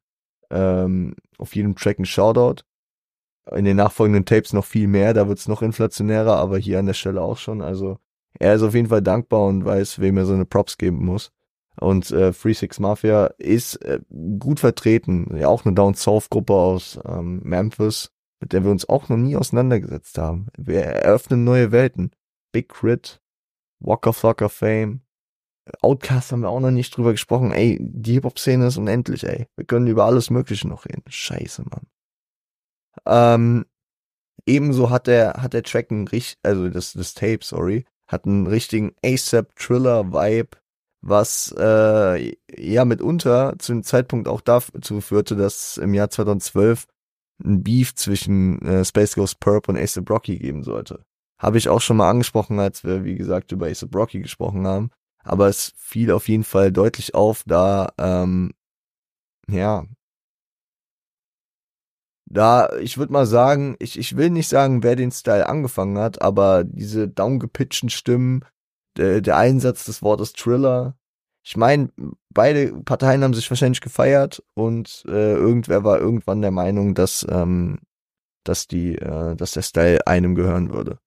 ähm, 0.50 1.16
auf 1.38 1.56
jedem 1.56 1.76
Track 1.76 1.98
einen 1.98 2.06
Shoutout. 2.06 2.64
In 3.56 3.64
den 3.64 3.78
nachfolgenden 3.78 4.26
Tapes 4.26 4.52
noch 4.52 4.66
viel 4.66 4.88
mehr, 4.88 5.14
da 5.14 5.30
wird's 5.30 5.48
noch 5.48 5.62
inflationärer, 5.62 6.36
aber 6.36 6.58
hier 6.58 6.80
an 6.80 6.86
der 6.86 6.94
Stelle 6.94 7.22
auch 7.22 7.38
schon. 7.38 7.62
Also 7.62 7.98
er 8.38 8.54
ist 8.54 8.62
auf 8.62 8.76
jeden 8.76 8.90
Fall 8.90 9.02
dankbar 9.02 9.46
und 9.46 9.64
weiß, 9.64 10.00
wem 10.00 10.18
er 10.18 10.26
so 10.26 10.34
eine 10.34 10.46
Props 10.46 10.78
geben 10.78 11.06
muss. 11.06 11.32
Und 11.80 12.10
äh, 12.12 12.34
Free 12.34 12.54
Six 12.54 12.80
Mafia 12.80 13.28
ist 13.38 13.76
äh, 13.84 14.00
gut 14.40 14.60
vertreten. 14.60 15.36
Ja, 15.38 15.48
auch 15.48 15.66
eine 15.66 15.76
Down 15.76 15.94
South 15.94 16.30
Gruppe 16.30 16.54
aus 16.54 17.00
ähm, 17.06 17.42
Memphis 17.44 18.12
mit 18.40 18.54
der 18.54 18.64
wir 18.64 18.72
uns 18.72 18.88
auch 18.88 19.10
noch 19.10 19.18
nie 19.18 19.36
auseinandergesetzt 19.36 20.18
haben. 20.18 20.48
Wir 20.58 20.84
eröffnen 20.84 21.44
neue 21.44 21.72
Welten. 21.72 22.12
Big 22.52 22.70
Crit, 22.70 23.20
Walker 23.80 24.14
Flocker 24.14 24.50
Fame, 24.50 25.02
Outcast 25.82 26.32
haben 26.32 26.42
wir 26.42 26.50
auch 26.50 26.60
noch 26.60 26.72
nicht 26.72 26.96
drüber 26.96 27.12
gesprochen. 27.12 27.52
Ey, 27.52 27.78
die 27.82 28.14
Hip-Hop-Szene 28.14 28.68
ist 28.68 28.78
unendlich, 28.78 29.26
ey. 29.26 29.48
Wir 29.56 29.66
können 29.66 29.88
über 29.88 30.06
alles 30.06 30.30
Mögliche 30.30 30.68
noch 30.68 30.86
reden. 30.86 31.04
Scheiße, 31.08 31.64
Mann. 31.64 31.88
Ähm, 33.06 33.66
ebenso 34.46 34.90
hat 34.90 35.08
der, 35.08 35.34
hat 35.34 35.54
der 35.54 35.64
Track 35.64 35.92
einen 35.92 36.08
richtig, 36.08 36.40
also 36.44 36.70
das, 36.70 36.94
das 36.94 37.14
Tape, 37.14 37.40
sorry, 37.42 37.86
hat 38.08 38.26
einen 38.26 38.48
richtigen 38.48 38.94
ASAP-Thriller-Vibe, 39.04 40.58
was 41.02 41.54
äh, 41.58 42.36
ja 42.56 42.86
mitunter 42.86 43.56
zu 43.60 43.74
dem 43.74 43.84
Zeitpunkt 43.84 44.28
auch 44.28 44.42
dazu 44.42 45.02
führte, 45.02 45.36
dass 45.36 45.78
im 45.78 45.94
Jahr 45.94 46.10
2012 46.10 46.86
ein 47.44 47.64
Beef 47.64 47.94
zwischen 47.96 48.62
äh, 48.64 48.84
Space 48.84 49.16
Ghost 49.16 49.40
Perp 49.40 49.70
und 49.70 49.78
Ace 49.78 50.02
Brocky 50.04 50.38
geben 50.40 50.64
sollte. 50.64 51.06
Habe 51.40 51.60
ich 51.60 51.70
auch 51.70 51.82
schon 51.82 51.98
mal 51.98 52.10
angesprochen, 52.10 52.60
als 52.60 52.84
wir, 52.84 53.04
wie 53.04 53.16
gesagt, 53.16 53.52
über 53.52 53.68
Ace 53.68 53.86
Brocky 53.88 54.22
gesprochen 54.22 54.66
haben. 54.66 54.90
Aber 55.24 55.48
es 55.48 55.74
fiel 55.78 56.12
auf 56.12 56.28
jeden 56.30 56.44
Fall 56.44 56.72
deutlich 56.72 57.14
auf, 57.14 57.44
da, 57.46 57.90
ähm, 58.00 58.54
ja, 59.50 59.86
da, 62.30 62.70
ich 62.80 62.98
würde 62.98 63.14
mal 63.14 63.26
sagen, 63.26 63.76
ich, 63.80 63.98
ich 63.98 64.18
will 64.18 64.30
nicht 64.30 64.50
sagen, 64.50 64.84
wer 64.84 64.96
den 64.96 65.12
Style 65.12 65.48
angefangen 65.48 65.98
hat, 65.98 66.22
aber 66.22 66.64
diese 66.66 67.08
downgepitchten 67.08 67.90
Stimmen, 67.90 68.44
der, 68.98 69.38
Einsatz 69.38 69.86
des 69.86 70.02
Wortes 70.02 70.34
Triller, 70.34 70.96
ich 71.44 71.56
meine, 71.56 71.90
beide 72.34 72.74
Parteien 72.84 73.24
haben 73.24 73.34
sich 73.34 73.50
wahrscheinlich 73.50 73.80
gefeiert 73.80 74.44
und 74.54 75.06
äh, 75.08 75.34
irgendwer 75.34 75.86
war 75.86 75.98
irgendwann 75.98 76.42
der 76.42 76.52
Meinung, 76.52 76.94
dass, 76.94 77.26
ähm, 77.30 77.80
dass 78.44 78.68
die, 78.68 78.96
äh, 78.96 79.36
dass 79.36 79.52
der 79.52 79.62
Style 79.62 80.06
einem 80.08 80.36
gehören 80.36 80.74
würde. 80.74 81.00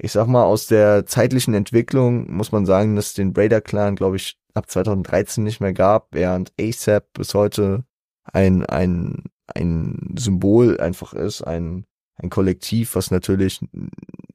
Ich 0.00 0.12
sag 0.12 0.28
mal, 0.28 0.44
aus 0.44 0.68
der 0.68 1.06
zeitlichen 1.06 1.54
Entwicklung 1.54 2.32
muss 2.32 2.52
man 2.52 2.64
sagen, 2.64 2.94
dass 2.94 3.14
den 3.14 3.32
Raider 3.36 3.60
Clan, 3.60 3.96
glaube 3.96 4.14
ich, 4.16 4.38
ab 4.54 4.70
2013 4.70 5.42
nicht 5.42 5.60
mehr 5.60 5.72
gab, 5.72 6.08
während 6.12 6.52
ASAP 6.60 7.12
bis 7.14 7.34
heute 7.34 7.84
ein, 8.22 8.64
ein, 8.66 9.24
ein 9.52 10.14
Symbol 10.16 10.78
einfach 10.80 11.12
ist, 11.12 11.42
ein, 11.42 11.86
ein 12.14 12.30
Kollektiv, 12.30 12.94
was 12.94 13.10
natürlich 13.10 13.60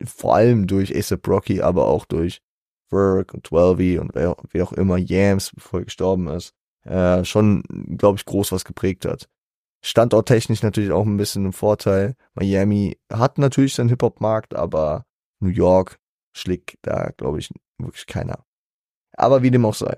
vor 0.03 0.35
allem 0.35 0.67
durch 0.67 0.93
ASAP 0.93 1.25
Rocky, 1.27 1.61
aber 1.61 1.87
auch 1.87 2.03
durch 2.03 2.41
Burke 2.93 3.35
und 3.35 3.43
Twelvey 3.43 3.97
und 3.97 4.13
wer, 4.13 4.37
wer 4.51 4.63
auch 4.63 4.73
immer, 4.73 4.97
Yams, 4.97 5.51
bevor 5.51 5.81
er 5.81 5.85
gestorben 5.85 6.27
ist, 6.27 6.53
äh, 6.83 7.25
schon, 7.25 7.63
glaube 7.97 8.17
ich, 8.17 8.25
groß 8.25 8.51
was 8.51 8.65
geprägt 8.65 9.05
hat. 9.05 9.27
Standorttechnisch 9.83 10.63
natürlich 10.63 10.91
auch 10.91 11.05
ein 11.05 11.17
bisschen 11.17 11.47
ein 11.47 11.53
Vorteil. 11.53 12.15
Miami 12.35 12.97
hat 13.11 13.37
natürlich 13.37 13.75
seinen 13.75 13.89
Hip-Hop-Markt, 13.89 14.55
aber 14.55 15.05
New 15.39 15.49
York 15.49 15.99
schlägt 16.33 16.77
da, 16.83 17.11
glaube 17.17 17.39
ich, 17.39 17.49
wirklich 17.77 18.05
keiner. 18.05 18.45
Aber 19.17 19.43
wie 19.43 19.51
dem 19.51 19.65
auch 19.65 19.73
sei. 19.73 19.95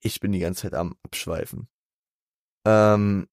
Ich 0.00 0.20
bin 0.20 0.32
die 0.32 0.38
ganze 0.38 0.62
Zeit 0.62 0.74
am 0.74 0.94
Abschweifen. 1.02 1.68
Ähm, 2.64 3.28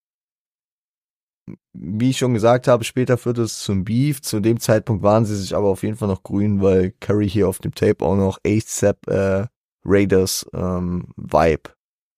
wie 1.74 2.12
ich 2.12 2.18
schon 2.18 2.34
gesagt 2.34 2.68
habe, 2.68 2.84
später 2.84 3.18
führt 3.18 3.38
es 3.38 3.60
zum 3.60 3.84
Beef. 3.84 4.22
Zu 4.22 4.40
dem 4.40 4.60
Zeitpunkt 4.60 5.04
waren 5.04 5.26
sie 5.26 5.36
sich 5.36 5.56
aber 5.56 5.68
auf 5.68 5.84
jeden 5.84 5.98
Fall 5.98 6.08
noch 6.08 6.24
grün, 6.24 6.62
weil 6.62 6.92
Curry 7.00 7.30
hier 7.30 7.48
auf 7.50 7.60
dem 7.60 7.74
Tape 7.74 8.06
auch 8.06 8.16
noch 8.16 8.40
ASAP 8.46 9.08
äh, 9.08 9.46
Raiders 9.86 10.46
ähm, 10.54 11.08
Vibe 11.18 11.72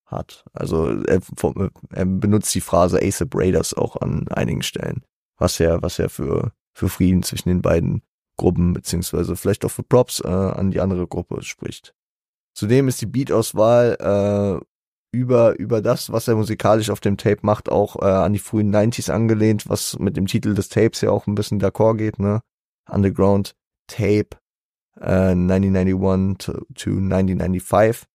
hat. 0.05 0.45
Also 0.53 0.87
er, 1.03 1.21
er 1.91 2.05
benutzt 2.05 2.53
die 2.53 2.61
Phrase 2.61 2.99
ASAP 3.01 3.33
Raiders 3.33 3.73
auch 3.73 3.95
an 3.95 4.27
einigen 4.27 4.61
Stellen, 4.61 5.03
was 5.37 5.57
ja, 5.57 5.81
was 5.81 5.97
ja 5.97 6.09
für, 6.09 6.51
für 6.73 6.89
Frieden 6.89 7.23
zwischen 7.23 7.49
den 7.49 7.61
beiden 7.61 8.03
Gruppen, 8.37 8.73
beziehungsweise 8.73 9.35
vielleicht 9.35 9.65
auch 9.65 9.71
für 9.71 9.83
Props 9.83 10.19
äh, 10.19 10.27
an 10.27 10.71
die 10.71 10.81
andere 10.81 11.07
Gruppe 11.07 11.41
spricht. 11.41 11.95
Zudem 12.53 12.87
ist 12.87 13.01
die 13.01 13.05
Beat-Auswahl 13.05 14.61
äh, 14.61 14.65
über, 15.15 15.57
über 15.57 15.81
das, 15.81 16.11
was 16.11 16.27
er 16.27 16.35
musikalisch 16.35 16.89
auf 16.89 16.99
dem 16.99 17.17
Tape 17.17 17.39
macht, 17.41 17.69
auch 17.69 17.95
äh, 18.01 18.05
an 18.05 18.33
die 18.33 18.39
frühen 18.39 18.73
90s 18.73 19.09
angelehnt, 19.09 19.69
was 19.69 19.97
mit 19.97 20.17
dem 20.17 20.27
Titel 20.27 20.53
des 20.53 20.69
Tapes 20.69 21.01
ja 21.01 21.11
auch 21.11 21.25
ein 21.25 21.35
bisschen 21.35 21.59
d'accord 21.59 21.97
geht, 21.97 22.19
ne? 22.19 22.41
Underground 22.89 23.55
Tape 23.87 24.37
äh, 24.99 25.31
1991 25.31 26.37
to, 26.37 26.53
to 26.75 26.89
1995. 26.91 28.07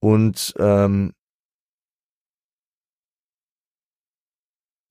Und 0.00 0.54
ähm, 0.58 1.12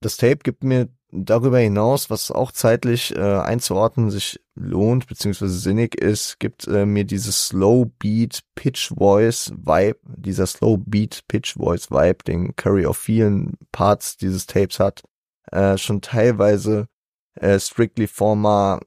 das 0.01 0.17
Tape 0.17 0.37
gibt 0.37 0.63
mir 0.63 0.89
darüber 1.11 1.59
hinaus, 1.59 2.09
was 2.09 2.31
auch 2.31 2.51
zeitlich 2.51 3.15
äh, 3.15 3.19
einzuordnen 3.19 4.11
sich 4.11 4.39
lohnt, 4.55 5.07
beziehungsweise 5.07 5.57
sinnig 5.57 5.95
ist, 5.95 6.39
gibt 6.39 6.67
äh, 6.67 6.85
mir 6.85 7.05
dieses 7.05 7.47
Slow 7.47 7.91
Beat 7.99 8.41
Pitch 8.55 8.91
Voice 8.95 9.51
Vibe, 9.55 9.99
dieser 10.03 10.45
Slow 10.47 10.77
Beat 10.77 11.23
Pitch 11.27 11.55
Voice 11.55 11.91
Vibe, 11.91 12.23
den 12.27 12.55
Curry 12.55 12.85
auf 12.85 12.97
vielen 12.97 13.57
Parts 13.71 14.17
dieses 14.17 14.45
Tapes 14.45 14.79
hat, 14.79 15.03
äh, 15.51 15.77
schon 15.77 16.01
teilweise 16.01 16.87
äh, 17.35 17.59
Strictly 17.59 18.07
Former 18.07 18.79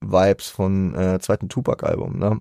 Vibes 0.00 0.48
von 0.48 0.94
äh, 0.94 1.18
zweiten 1.20 1.48
Tupac-Album, 1.48 2.18
ne? 2.18 2.40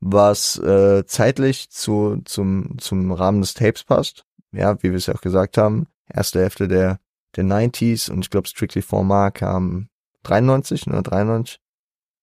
Was 0.00 0.56
äh, 0.58 1.04
zeitlich 1.06 1.70
zu, 1.70 2.22
zum, 2.24 2.78
zum 2.78 3.10
Rahmen 3.10 3.40
des 3.40 3.54
Tapes 3.54 3.82
passt. 3.82 4.24
Ja, 4.52 4.80
wie 4.82 4.90
wir 4.90 4.96
es 4.96 5.06
ja 5.06 5.14
auch 5.14 5.20
gesagt 5.20 5.58
haben. 5.58 5.88
Erste 6.08 6.40
Hälfte 6.40 6.68
der 6.68 7.00
der 7.36 7.44
90s 7.44 8.10
und 8.10 8.20
ich 8.20 8.30
glaube 8.30 8.48
Strictly 8.48 8.82
for 8.82 9.04
Mark 9.04 9.36
kam 9.36 9.88
93, 10.24 10.86
ne, 10.86 11.02
93. 11.02 11.58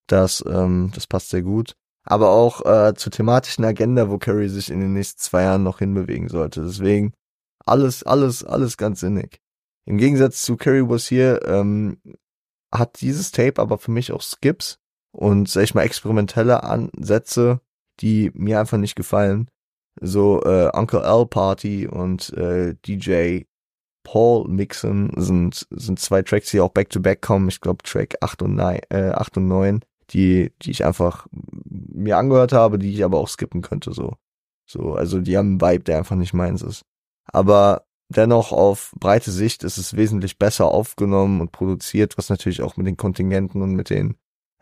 Das, 0.07 0.43
ähm, 0.47 0.91
das 0.93 1.07
passt 1.07 1.29
sehr 1.29 1.41
gut. 1.41 1.75
Aber 2.03 2.29
auch 2.29 2.63
äh, 2.65 2.93
zur 2.95 3.11
thematischen 3.11 3.65
Agenda, 3.65 4.09
wo 4.09 4.19
Carrie 4.19 4.47
sich 4.47 4.69
in 4.69 4.79
den 4.79 4.93
nächsten 4.93 5.19
zwei 5.19 5.43
Jahren 5.43 5.63
noch 5.63 5.79
hinbewegen 5.79 6.29
sollte. 6.29 6.63
Deswegen 6.63 7.13
alles, 7.65 8.03
alles, 8.03 8.43
alles 8.43 8.77
ganz 8.77 8.99
sinnig. 8.99 9.41
Im 9.85 9.97
Gegensatz 9.97 10.41
zu 10.43 10.55
Carrie 10.55 10.87
Was 10.87 11.09
Here 11.09 11.41
ähm, 11.45 11.99
hat 12.71 13.01
dieses 13.01 13.31
Tape 13.31 13.59
aber 13.59 13.79
für 13.79 13.91
mich 13.91 14.11
auch 14.11 14.21
Skips 14.21 14.77
und, 15.11 15.49
sag 15.49 15.63
ich 15.63 15.73
mal, 15.73 15.83
experimentelle 15.83 16.63
Ansätze, 16.63 17.61
die 18.01 18.31
mir 18.33 18.59
einfach 18.59 18.77
nicht 18.77 18.95
gefallen. 18.95 19.49
So 19.99 20.43
äh, 20.43 20.69
Uncle 20.73 21.01
L 21.01 21.25
Party 21.25 21.87
und 21.87 22.33
äh, 22.33 22.75
DJ 22.85 23.43
Paul 24.05 24.47
mixen, 24.47 25.11
sind, 25.17 25.67
sind 25.69 25.99
zwei 25.99 26.21
Tracks, 26.21 26.51
die 26.51 26.61
auch 26.61 26.69
back-to-back 26.69 27.21
kommen. 27.21 27.49
Ich 27.49 27.59
glaube 27.59 27.83
Track 27.83 28.15
8 28.21 28.43
und, 28.43 28.55
9, 28.55 28.79
äh, 28.89 29.09
8 29.09 29.37
und 29.37 29.47
9, 29.49 29.81
die, 30.11 30.53
die 30.61 30.71
ich 30.71 30.85
einfach 30.85 31.27
mir 31.33 32.17
angehört 32.17 32.53
habe, 32.53 32.79
die 32.79 32.93
ich 32.93 33.03
aber 33.03 33.17
auch 33.17 33.27
skippen 33.27 33.61
könnte, 33.61 33.91
so. 33.91 34.13
So, 34.67 34.93
also 34.93 35.19
die 35.19 35.37
haben 35.37 35.59
einen 35.59 35.61
Vibe, 35.61 35.83
der 35.83 35.97
einfach 35.97 36.15
nicht 36.15 36.33
meins 36.33 36.61
ist. 36.61 36.85
Aber 37.25 37.85
dennoch 38.09 38.51
auf 38.51 38.93
breite 38.99 39.31
Sicht 39.31 39.63
ist 39.63 39.77
es 39.77 39.95
wesentlich 39.95 40.37
besser 40.37 40.65
aufgenommen 40.65 41.41
und 41.41 41.51
produziert, 41.51 42.17
was 42.17 42.29
natürlich 42.29 42.61
auch 42.61 42.77
mit 42.77 42.87
den 42.87 42.97
Kontingenten 42.97 43.61
und 43.61 43.73
mit 43.73 43.89
den 43.89 44.15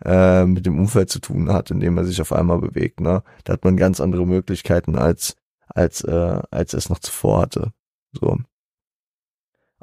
äh, 0.03 0.45
mit 0.45 0.65
dem 0.65 0.79
Umfeld 0.79 1.10
zu 1.10 1.19
tun 1.19 1.51
hat, 1.53 1.71
in 1.71 1.79
dem 1.79 1.97
er 1.97 2.06
sich 2.06 2.19
auf 2.21 2.34
einmal 2.34 2.60
bewegt. 2.60 2.99
Ne? 2.99 3.23
Da 3.43 3.53
hat 3.53 3.63
man 3.63 3.77
ganz 3.77 4.01
andere 4.01 4.25
Möglichkeiten 4.25 4.97
als 4.97 5.36
als 5.67 6.03
äh, 6.03 6.41
als 6.51 6.73
es 6.73 6.89
noch 6.89 6.99
zuvor 6.99 7.41
hatte. 7.41 7.71
So. 8.12 8.38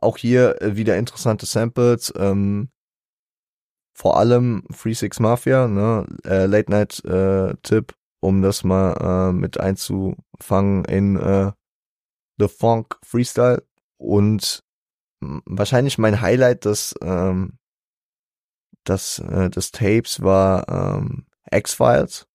Auch 0.00 0.16
hier 0.16 0.60
äh, 0.62 0.76
wieder 0.76 0.96
interessante 0.96 1.46
Samples. 1.46 2.12
Ähm, 2.16 2.70
vor 3.94 4.16
allem 4.16 4.64
Free 4.70 4.94
Six 4.94 5.20
Mafia, 5.20 5.68
ne? 5.68 6.06
Äh, 6.24 6.46
Late 6.46 6.70
Night 6.70 7.04
äh, 7.04 7.54
Tipp, 7.62 7.94
um 8.20 8.40
das 8.40 8.64
mal 8.64 9.28
äh, 9.30 9.32
mit 9.32 9.60
einzufangen 9.60 10.84
in 10.86 11.16
äh, 11.16 11.52
The 12.38 12.48
Funk 12.48 12.98
Freestyle. 13.04 13.62
Und 13.98 14.64
wahrscheinlich 15.20 15.98
mein 15.98 16.22
Highlight 16.22 16.64
des, 16.64 16.94
ähm, 17.02 17.58
des, 18.88 19.18
äh, 19.18 19.50
des 19.50 19.70
Tapes 19.70 20.22
war 20.22 20.66
ähm, 20.68 21.26
X-Files. 21.50 22.26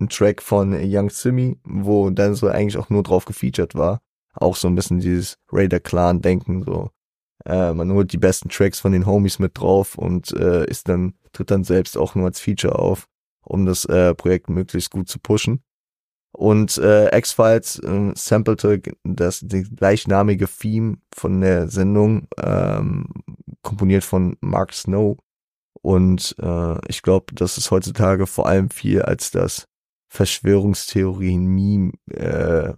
Ein 0.00 0.08
Track 0.08 0.40
von 0.40 0.72
Young 0.72 1.10
Simi, 1.10 1.58
wo 1.64 2.08
dann 2.10 2.34
so 2.34 2.46
eigentlich 2.46 2.78
auch 2.78 2.90
nur 2.90 3.02
drauf 3.02 3.24
gefeatured 3.24 3.74
war 3.74 4.00
auch 4.34 4.56
so 4.56 4.68
ein 4.68 4.74
bisschen 4.74 5.00
dieses 5.00 5.38
Raider 5.50 5.80
Clan 5.80 6.20
Denken 6.20 6.62
so. 6.62 6.90
Äh, 7.44 7.72
man 7.72 7.92
holt 7.92 8.12
die 8.12 8.18
besten 8.18 8.48
Tracks 8.48 8.80
von 8.80 8.92
den 8.92 9.06
Homies 9.06 9.38
mit 9.38 9.58
drauf 9.58 9.96
und 9.96 10.32
äh, 10.32 10.66
ist 10.66 10.88
dann 10.88 11.14
tritt 11.32 11.50
dann 11.50 11.64
selbst 11.64 11.96
auch 11.96 12.14
nur 12.14 12.26
als 12.26 12.40
Feature 12.40 12.78
auf, 12.78 13.06
um 13.42 13.66
das 13.66 13.84
äh, 13.86 14.14
Projekt 14.14 14.50
möglichst 14.50 14.90
gut 14.90 15.08
zu 15.08 15.18
pushen. 15.18 15.62
Und 16.32 16.78
äh, 16.78 17.16
X-Files 17.16 17.80
äh, 17.80 18.12
samplte 18.14 18.80
das 19.02 19.44
gleichnamige 19.76 20.46
Theme 20.46 20.98
von 21.12 21.40
der 21.40 21.68
Sendung, 21.68 22.28
ähm, 22.40 23.06
komponiert 23.62 24.04
von 24.04 24.36
Mark 24.40 24.72
Snow. 24.72 25.18
Und 25.82 26.36
äh, 26.40 26.78
ich 26.88 27.02
glaube, 27.02 27.34
das 27.34 27.58
ist 27.58 27.70
heutzutage 27.70 28.26
vor 28.26 28.46
allem 28.46 28.70
viel 28.70 29.02
als 29.02 29.30
das 29.30 29.64
Verschwörungstheorien-Meme 30.08 31.92
äh, 32.10 32.74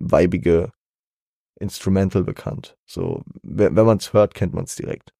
weibige 0.00 0.72
Instrumental 1.60 2.24
bekannt. 2.24 2.76
So, 2.86 3.22
wenn, 3.42 3.76
wenn 3.76 3.86
man 3.86 3.98
es 3.98 4.12
hört, 4.12 4.34
kennt 4.34 4.54
man 4.54 4.64
es 4.64 4.74
direkt. 4.74 5.12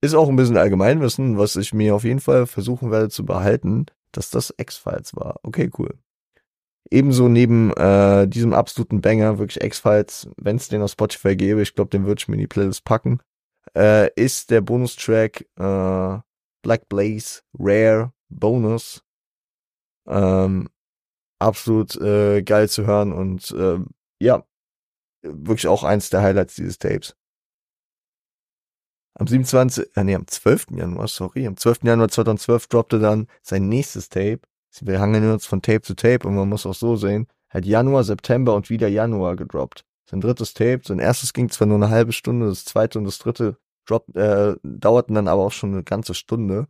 Ist 0.00 0.14
auch 0.14 0.28
ein 0.28 0.36
bisschen 0.36 0.56
Allgemeinwissen, 0.56 1.38
was 1.38 1.56
ich 1.56 1.74
mir 1.74 1.94
auf 1.94 2.04
jeden 2.04 2.20
Fall 2.20 2.46
versuchen 2.46 2.90
werde 2.90 3.08
zu 3.08 3.24
behalten, 3.24 3.86
dass 4.12 4.30
das 4.30 4.54
X-Files 4.56 5.14
war. 5.14 5.38
Okay, 5.42 5.70
cool. 5.78 5.98
Ebenso 6.90 7.28
neben 7.28 7.72
äh, 7.72 8.26
diesem 8.26 8.52
absoluten 8.52 9.00
Banger, 9.00 9.38
wirklich 9.38 9.62
X-Files, 9.62 10.28
wenn 10.36 10.56
es 10.56 10.68
den 10.68 10.82
auf 10.82 10.90
Spotify 10.90 11.36
gäbe, 11.36 11.62
ich 11.62 11.74
glaube, 11.74 11.90
den 11.90 12.04
würde 12.04 12.20
ich 12.20 12.28
mir 12.28 12.34
in 12.34 12.40
die 12.40 12.48
Playlist 12.48 12.84
packen, 12.84 13.20
äh, 13.76 14.10
ist 14.14 14.50
der 14.50 14.60
Bonustrack 14.60 15.46
äh, 15.56 16.18
Black 16.62 16.88
Blaze 16.88 17.42
Rare 17.58 18.12
Bonus. 18.28 19.04
Ähm, 20.06 20.68
absolut 21.42 21.96
äh, 21.96 22.42
geil 22.42 22.68
zu 22.68 22.86
hören 22.86 23.12
und 23.12 23.50
äh, 23.52 23.78
ja, 24.20 24.44
wirklich 25.22 25.68
auch 25.68 25.84
eins 25.84 26.10
der 26.10 26.22
Highlights 26.22 26.54
dieses 26.54 26.78
Tapes. 26.78 27.16
Am 29.14 29.26
27, 29.26 29.96
äh, 29.96 30.04
nee, 30.04 30.14
am 30.14 30.26
12. 30.26 30.68
Januar, 30.70 31.06
sorry, 31.08 31.46
am 31.46 31.56
12. 31.56 31.80
Januar 31.84 32.08
2012 32.08 32.66
droppte 32.68 32.98
dann 32.98 33.26
sein 33.42 33.68
nächstes 33.68 34.08
Tape. 34.08 34.40
Wir 34.80 35.00
hangeln 35.00 35.30
uns 35.30 35.44
von 35.44 35.60
Tape 35.60 35.82
zu 35.82 35.94
Tape 35.94 36.26
und 36.26 36.34
man 36.34 36.48
muss 36.48 36.64
auch 36.64 36.74
so 36.74 36.96
sehen, 36.96 37.26
hat 37.50 37.66
Januar, 37.66 38.04
September 38.04 38.54
und 38.54 38.70
wieder 38.70 38.88
Januar 38.88 39.36
gedroppt. 39.36 39.84
sein 40.06 40.20
drittes 40.20 40.54
Tape. 40.54 40.80
Sein 40.84 40.98
erstes 40.98 41.32
ging 41.34 41.50
zwar 41.50 41.66
nur 41.66 41.76
eine 41.76 41.90
halbe 41.90 42.12
Stunde, 42.12 42.48
das 42.48 42.64
zweite 42.64 42.98
und 42.98 43.04
das 43.04 43.18
dritte 43.18 43.58
drop, 43.86 44.14
äh, 44.16 44.56
dauerten 44.62 45.14
dann 45.14 45.28
aber 45.28 45.42
auch 45.42 45.52
schon 45.52 45.72
eine 45.72 45.84
ganze 45.84 46.14
Stunde. 46.14 46.68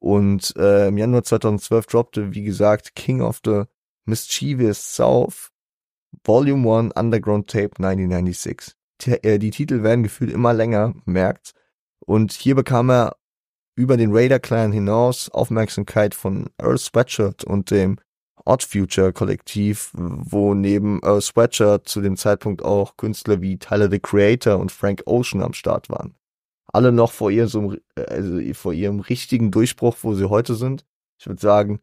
Und 0.00 0.54
äh, 0.56 0.88
im 0.88 0.98
Januar 0.98 1.22
2012 1.22 1.86
droppte, 1.86 2.34
wie 2.34 2.42
gesagt, 2.42 2.94
King 2.94 3.20
of 3.22 3.40
the 3.44 3.64
Mischievous 4.06 4.94
South 4.94 5.50
Volume 6.24 6.68
1 6.68 6.92
Underground 6.94 7.48
Tape 7.48 7.76
1996. 7.78 8.76
Die, 9.00 9.10
äh, 9.24 9.38
die 9.38 9.50
Titel 9.50 9.82
werden 9.82 10.02
gefühlt 10.02 10.32
immer 10.32 10.52
länger, 10.52 10.94
merkt. 11.04 11.52
Und 12.00 12.32
hier 12.32 12.54
bekam 12.54 12.90
er 12.90 13.16
über 13.76 13.96
den 13.96 14.14
Raider 14.14 14.38
Clan 14.38 14.72
hinaus 14.72 15.30
Aufmerksamkeit 15.30 16.14
von 16.14 16.50
Earl 16.58 16.78
Sweatshirt 16.78 17.44
und 17.44 17.70
dem 17.70 17.98
Odd 18.44 18.62
Future 18.62 19.12
Kollektiv, 19.12 19.90
wo 19.94 20.54
neben 20.54 21.00
Earl 21.02 21.22
Sweatshirt 21.22 21.88
zu 21.88 22.02
dem 22.02 22.16
Zeitpunkt 22.16 22.62
auch 22.62 22.96
Künstler 22.96 23.40
wie 23.40 23.58
Tyler 23.58 23.90
the 23.90 23.98
Creator 23.98 24.58
und 24.58 24.70
Frank 24.70 25.02
Ocean 25.06 25.42
am 25.42 25.54
Start 25.54 25.88
waren. 25.88 26.14
Alle 26.72 26.92
noch 26.92 27.12
vor 27.12 27.30
ihrem, 27.30 27.78
also 27.96 28.40
vor 28.52 28.72
ihrem 28.72 29.00
richtigen 29.00 29.50
Durchbruch, 29.50 29.96
wo 30.02 30.14
sie 30.14 30.28
heute 30.28 30.54
sind. 30.54 30.84
Ich 31.18 31.26
würde 31.26 31.40
sagen, 31.40 31.80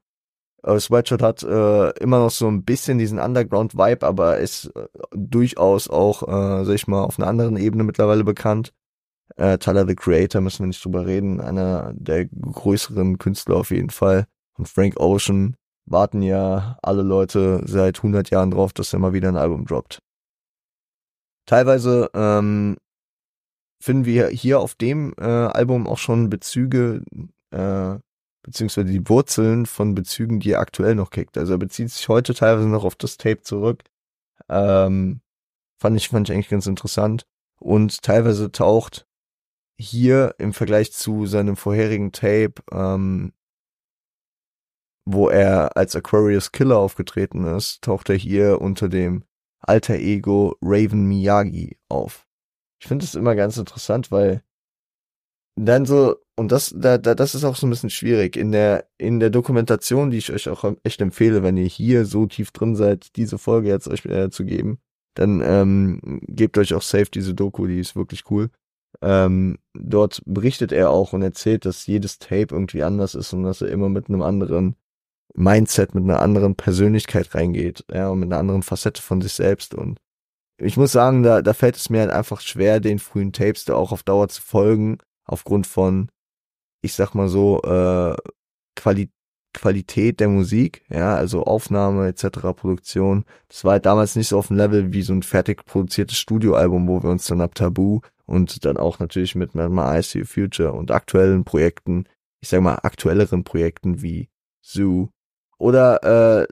Earl 0.64 0.80
Sweatshirt 0.80 1.22
hat 1.22 1.44
äh, 1.44 1.90
immer 2.00 2.20
noch 2.20 2.30
so 2.30 2.48
ein 2.48 2.64
bisschen 2.64 2.98
diesen 2.98 3.20
Underground-Vibe, 3.20 4.06
aber 4.06 4.38
ist 4.38 4.68
äh, 4.76 4.88
durchaus 5.12 5.90
auch, 5.90 6.24
äh, 6.28 6.66
sag 6.66 6.76
ich 6.76 6.88
mal, 6.88 7.04
auf 7.04 7.20
einer 7.20 7.28
anderen 7.28 7.58
Ebene 7.58 7.84
mittlerweile 7.84 8.24
bekannt. 8.24 8.72
Äh, 9.38 9.58
Tyler 9.58 9.88
the 9.88 9.96
Creator 9.96 10.42
müssen 10.42 10.64
wir 10.64 10.68
nicht 10.68 10.84
drüber 10.84 11.06
reden, 11.06 11.40
einer 11.40 11.94
der 11.96 12.26
größeren 12.26 13.18
Künstler 13.18 13.58
auf 13.58 13.72
jeden 13.72 13.90
Fall. 13.90 14.26
Und 14.58 14.68
Frank 14.68 15.00
Ocean 15.00 15.56
warten 15.86 16.22
ja 16.22 16.78
alle 16.82 17.02
Leute 17.02 17.62
seit 17.66 17.98
100 17.98 18.30
Jahren 18.30 18.52
drauf, 18.52 18.74
dass 18.74 18.94
er 18.94 19.00
mal 19.00 19.14
wieder 19.14 19.30
ein 19.30 19.38
Album 19.38 19.66
droppt. 19.66 20.00
Teilweise 21.48 22.10
ähm, 22.14 22.78
finden 23.82 24.06
wir 24.06 24.28
hier 24.28 24.60
auf 24.60 24.76
dem 24.76 25.14
äh, 25.20 25.24
Album 25.24 25.88
auch 25.88 25.98
schon 25.98 26.30
Bezüge, 26.30 27.04
äh, 27.52 27.98
beziehungsweise 28.44 28.88
die 28.88 29.08
Wurzeln 29.08 29.66
von 29.66 29.96
Bezügen, 29.96 30.40
die 30.40 30.52
er 30.52 30.60
aktuell 30.60 30.96
noch 30.96 31.10
kickt. 31.10 31.38
Also 31.38 31.54
er 31.54 31.60
bezieht 31.60 31.92
sich 31.92 32.08
heute 32.10 32.34
teilweise 32.34 32.68
noch 32.68 32.84
auf 32.84 32.96
das 32.96 33.18
Tape 33.18 33.42
zurück. 33.42 33.84
Ähm, 34.50 35.22
fand 35.80 35.98
ich, 35.98 36.10
fand 36.10 36.30
ich 36.30 36.34
eigentlich 36.34 36.50
ganz 36.50 36.68
interessant. 36.68 37.26
Und 37.60 38.02
teilweise 38.02 38.52
taucht 38.52 39.08
hier 39.80 40.36
im 40.38 40.54
Vergleich 40.54 40.92
zu 40.94 41.26
seinem 41.26 41.56
vorherigen 41.56 42.12
Tape, 42.12 42.56
ähm, 42.72 43.34
wo 45.06 45.30
er 45.30 45.76
als 45.76 45.96
Aquarius 45.96 46.52
Killer 46.52 46.78
aufgetreten 46.78 47.46
ist, 47.46 47.82
taucht 47.82 48.10
er 48.10 48.16
hier 48.16 48.62
unter 48.62 48.90
dem 48.90 49.24
alter 49.60 49.96
Ego 49.96 50.58
Raven 50.62 51.08
Miyagi 51.08 51.78
auf. 51.90 52.28
Ich 52.80 52.88
finde 52.88 53.06
es 53.06 53.16
immer 53.16 53.36
ganz 53.36 53.58
interessant, 53.58 54.12
weil 54.12 54.44
dann 55.56 55.86
so, 55.86 56.16
und 56.42 56.52
das, 56.52 56.74
da, 56.76 56.98
da, 56.98 57.14
das 57.14 57.36
ist 57.36 57.44
auch 57.44 57.56
so 57.56 57.68
ein 57.68 57.70
bisschen 57.70 57.92
schwierig. 57.92 58.36
In 58.36 58.52
der, 58.52 58.88
in 58.98 59.20
der 59.20 59.30
Dokumentation, 59.30 60.10
die 60.10 60.18
ich 60.18 60.34
euch 60.34 60.50
auch 60.50 60.66
echt 60.84 61.00
empfehle, 61.00 61.44
wenn 61.44 61.56
ihr 61.56 61.68
hier 61.68 62.06
so 62.06 62.26
tief 62.26 62.50
drin 62.50 62.76
seid, 62.76 63.16
diese 63.16 63.38
Folge 63.38 63.70
jetzt 63.70 63.88
euch 63.88 64.06
äh, 64.06 64.32
zu 64.32 64.44
geben, 64.44 64.80
dann 65.14 65.42
ähm, 65.46 66.20
gebt 66.28 66.58
euch 66.58 66.74
auch 66.74 66.82
safe 66.82 67.12
diese 67.14 67.36
Doku, 67.36 67.68
die 67.68 67.80
ist 67.80 67.96
wirklich 67.96 68.24
cool. 68.32 68.50
Ähm, 69.04 69.60
dort 69.76 70.24
berichtet 70.26 70.72
er 70.72 70.90
auch 70.90 71.14
und 71.14 71.22
erzählt, 71.22 71.66
dass 71.66 71.86
jedes 71.86 72.18
Tape 72.18 72.48
irgendwie 72.56 72.82
anders 72.82 73.14
ist 73.14 73.34
und 73.34 73.44
dass 73.44 73.62
er 73.62 73.70
immer 73.70 73.90
mit 73.90 74.10
einem 74.10 74.24
anderen 74.24 74.76
Mindset, 75.36 75.94
mit 75.94 76.04
einer 76.04 76.22
anderen 76.22 76.56
Persönlichkeit 76.56 77.36
reingeht, 77.36 77.86
ja, 77.94 78.10
und 78.10 78.20
mit 78.20 78.32
einer 78.32 78.40
anderen 78.40 78.64
Facette 78.64 79.02
von 79.02 79.22
sich 79.22 79.34
selbst. 79.34 79.76
Und 79.76 80.00
ich 80.58 80.76
muss 80.76 80.92
sagen, 80.92 81.22
da, 81.22 81.44
da 81.44 81.54
fällt 81.54 81.76
es 81.76 81.92
mir 81.92 82.00
halt 82.00 82.12
einfach 82.12 82.42
schwer, 82.42 82.80
den 82.80 82.98
frühen 82.98 83.32
Tapes 83.32 83.66
da 83.66 83.76
auch 83.76 83.92
auf 83.92 84.02
Dauer 84.02 84.28
zu 84.28 84.42
folgen, 84.42 84.98
aufgrund 85.24 85.68
von, 85.68 86.10
ich 86.82 86.94
sag 86.94 87.14
mal 87.16 87.28
so, 87.28 87.62
äh, 87.64 88.16
Quali 88.76 89.10
Qualität 89.54 90.20
der 90.22 90.30
Musik, 90.30 90.86
ja, 90.90 91.16
also 91.16 91.44
Aufnahme 91.44 92.08
etc., 92.08 92.54
Produktion. 92.56 93.26
Das 93.50 93.66
war 93.66 93.74
halt 93.74 93.86
damals 93.86 94.16
nicht 94.16 94.30
so 94.30 94.38
auf 94.38 94.48
dem 94.48 94.56
Level 94.56 94.94
wie 94.94 95.02
so 95.02 95.14
ein 95.14 95.24
fertig 95.24 95.66
produziertes 95.66 96.18
Studioalbum, 96.18 96.88
wo 96.88 97.04
wir 97.04 97.10
uns 97.10 97.26
dann 97.28 97.42
ab 97.42 97.54
Tabu 97.56 98.00
und 98.26 98.64
dann 98.66 98.78
auch 98.78 99.00
natürlich 99.00 99.36
mit 99.36 99.54
mal 99.56 100.00
I 100.00 100.02
See 100.04 100.24
Future 100.24 100.72
und 100.72 100.92
aktuellen 100.92 101.44
Projekten, 101.44 102.06
ich 102.40 102.50
sag 102.50 102.62
mal 102.62 102.76
aktuelleren 102.76 103.44
Projekten 103.44 104.02
wie 104.02 104.30
Zoo 104.62 105.10
oder 105.58 106.02
äh, 106.42 106.48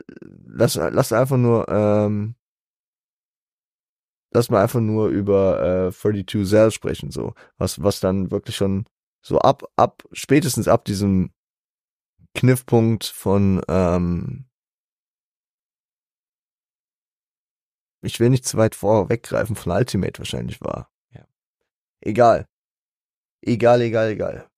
lass, 0.45 0.75
lass 0.75 1.13
einfach 1.13 1.37
nur, 1.37 1.67
ähm, 1.69 2.35
lass 4.31 4.49
mal 4.49 4.61
einfach 4.61 4.81
nur 4.81 5.07
über 5.07 5.87
äh, 5.87 5.91
32 5.91 6.47
Cell 6.47 6.71
sprechen, 6.71 7.11
so. 7.11 7.33
Was, 7.57 7.81
was 7.81 7.99
dann 8.01 8.29
wirklich 8.29 8.55
schon 8.55 8.85
so 9.29 9.37
ab, 9.37 9.63
ab, 9.75 10.03
spätestens 10.11 10.67
ab 10.67 10.85
diesem 10.85 11.31
Kniffpunkt 12.33 13.05
von, 13.05 13.61
ähm, 13.67 14.45
ich 18.01 18.19
will 18.19 18.31
nicht 18.31 18.45
zu 18.45 18.57
weit 18.57 18.73
vorweggreifen, 18.73 19.55
von 19.55 19.71
Ultimate 19.71 20.17
wahrscheinlich 20.17 20.61
war. 20.61 20.91
Ja. 21.11 21.25
Egal. 22.01 22.47
Egal, 23.41 23.81
egal, 23.81 24.09
egal. 24.09 24.49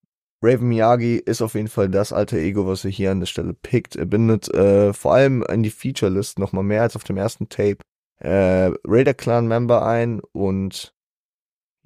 Raven 0.42 0.70
Miyagi 0.70 1.18
ist 1.18 1.42
auf 1.42 1.54
jeden 1.54 1.68
Fall 1.68 1.90
das 1.90 2.14
alte 2.14 2.40
Ego, 2.40 2.66
was 2.66 2.86
er 2.86 2.92
hier 2.92 3.12
an 3.12 3.20
der 3.20 3.28
Stelle 3.28 3.54
pickt. 3.54 3.98
Er 3.98 4.06
bindet 4.06 4.48
äh, 4.54 4.94
vor 4.94 5.14
allem 5.14 5.44
in 5.44 5.64
die 5.64 5.70
Feature-List 5.70 6.40
noch 6.40 6.54
mal 6.54 6.64
mehr 6.64 6.82
als 6.82 6.96
auf 6.96 7.04
dem 7.04 7.18
ersten 7.18 7.50
Tape 7.50 7.78
äh, 8.20 8.72
Raider 8.86 9.14
Clan 9.14 9.48
Member 9.48 9.86
ein 9.86 10.22
und 10.32 10.96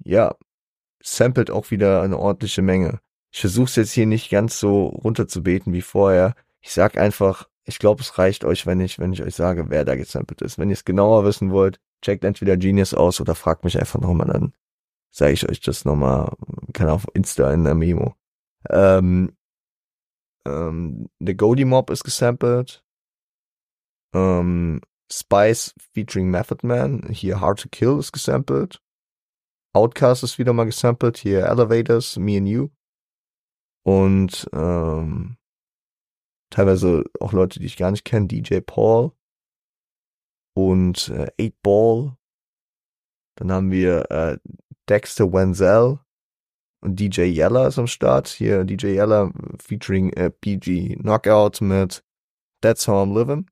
ja, 0.04 0.36
samplet 1.06 1.50
auch 1.50 1.70
wieder 1.70 2.02
eine 2.02 2.18
ordentliche 2.18 2.62
Menge. 2.62 3.00
Ich 3.30 3.40
versuche 3.40 3.66
es 3.66 3.76
jetzt 3.76 3.92
hier 3.92 4.06
nicht 4.06 4.30
ganz 4.30 4.58
so 4.58 4.86
runterzubeten 4.86 5.72
wie 5.72 5.82
vorher. 5.82 6.34
Ich 6.60 6.72
sag 6.72 6.96
einfach, 6.96 7.48
ich 7.64 7.78
glaube, 7.78 8.02
es 8.02 8.18
reicht 8.18 8.44
euch, 8.44 8.66
wenn 8.66 8.80
ich, 8.80 8.98
wenn 8.98 9.12
ich 9.12 9.22
euch 9.22 9.34
sage, 9.34 9.70
wer 9.70 9.84
da 9.84 9.94
gesampelt 9.94 10.42
ist. 10.42 10.58
Wenn 10.58 10.68
ihr 10.68 10.74
es 10.74 10.84
genauer 10.84 11.24
wissen 11.24 11.50
wollt, 11.50 11.78
checkt 12.02 12.24
entweder 12.24 12.56
Genius 12.56 12.94
aus 12.94 13.20
oder 13.20 13.34
fragt 13.34 13.64
mich 13.64 13.78
einfach 13.78 14.00
nochmal, 14.00 14.26
dann 14.28 14.52
sage 15.10 15.32
ich 15.32 15.48
euch 15.48 15.60
das 15.60 15.84
nochmal, 15.84 16.32
kann 16.72 16.88
auf 16.88 17.06
Insta 17.14 17.52
in 17.52 17.64
der 17.64 17.74
Memo. 17.74 18.14
Ähm, 18.68 19.36
ähm, 20.46 21.08
The 21.20 21.36
Goldie 21.36 21.64
Mob 21.64 21.90
ist 21.90 22.04
gesampelt. 22.04 22.84
Ähm, 24.12 24.80
Spice 25.10 25.74
featuring 25.92 26.30
Method 26.30 26.66
Man, 26.66 27.08
hier 27.10 27.40
Hard 27.40 27.60
to 27.60 27.68
Kill 27.70 27.98
ist 27.98 28.12
gesampelt. 28.12 28.80
Outcast 29.76 30.24
ist 30.24 30.38
wieder 30.38 30.52
mal 30.52 30.64
gesampelt, 30.64 31.18
hier 31.18 31.44
Elevators, 31.46 32.16
Me 32.16 32.38
and 32.38 32.48
You. 32.48 32.68
Und 33.84 34.48
ähm, 34.52 35.36
teilweise 36.50 37.04
auch 37.20 37.32
Leute, 37.32 37.60
die 37.60 37.66
ich 37.66 37.76
gar 37.76 37.90
nicht 37.90 38.04
kenne, 38.04 38.26
DJ 38.26 38.60
Paul 38.60 39.12
und 40.54 41.08
äh, 41.10 41.30
Eight 41.38 41.60
Ball. 41.62 42.16
Dann 43.36 43.52
haben 43.52 43.70
wir 43.70 44.10
äh, 44.10 44.38
Dexter 44.88 45.32
Wenzel, 45.32 46.00
und 46.86 47.00
DJ 47.00 47.22
Yella 47.22 47.66
ist 47.66 47.78
am 47.78 47.88
Start. 47.88 48.28
Hier 48.28 48.64
DJ 48.64 48.94
Yella 48.94 49.32
featuring 49.58 50.12
äh, 50.12 50.30
PG 50.30 50.96
Knockout 51.00 51.60
mit 51.60 52.04
That's 52.60 52.86
How 52.86 53.06
I'm 53.06 53.12
Living. 53.12 53.50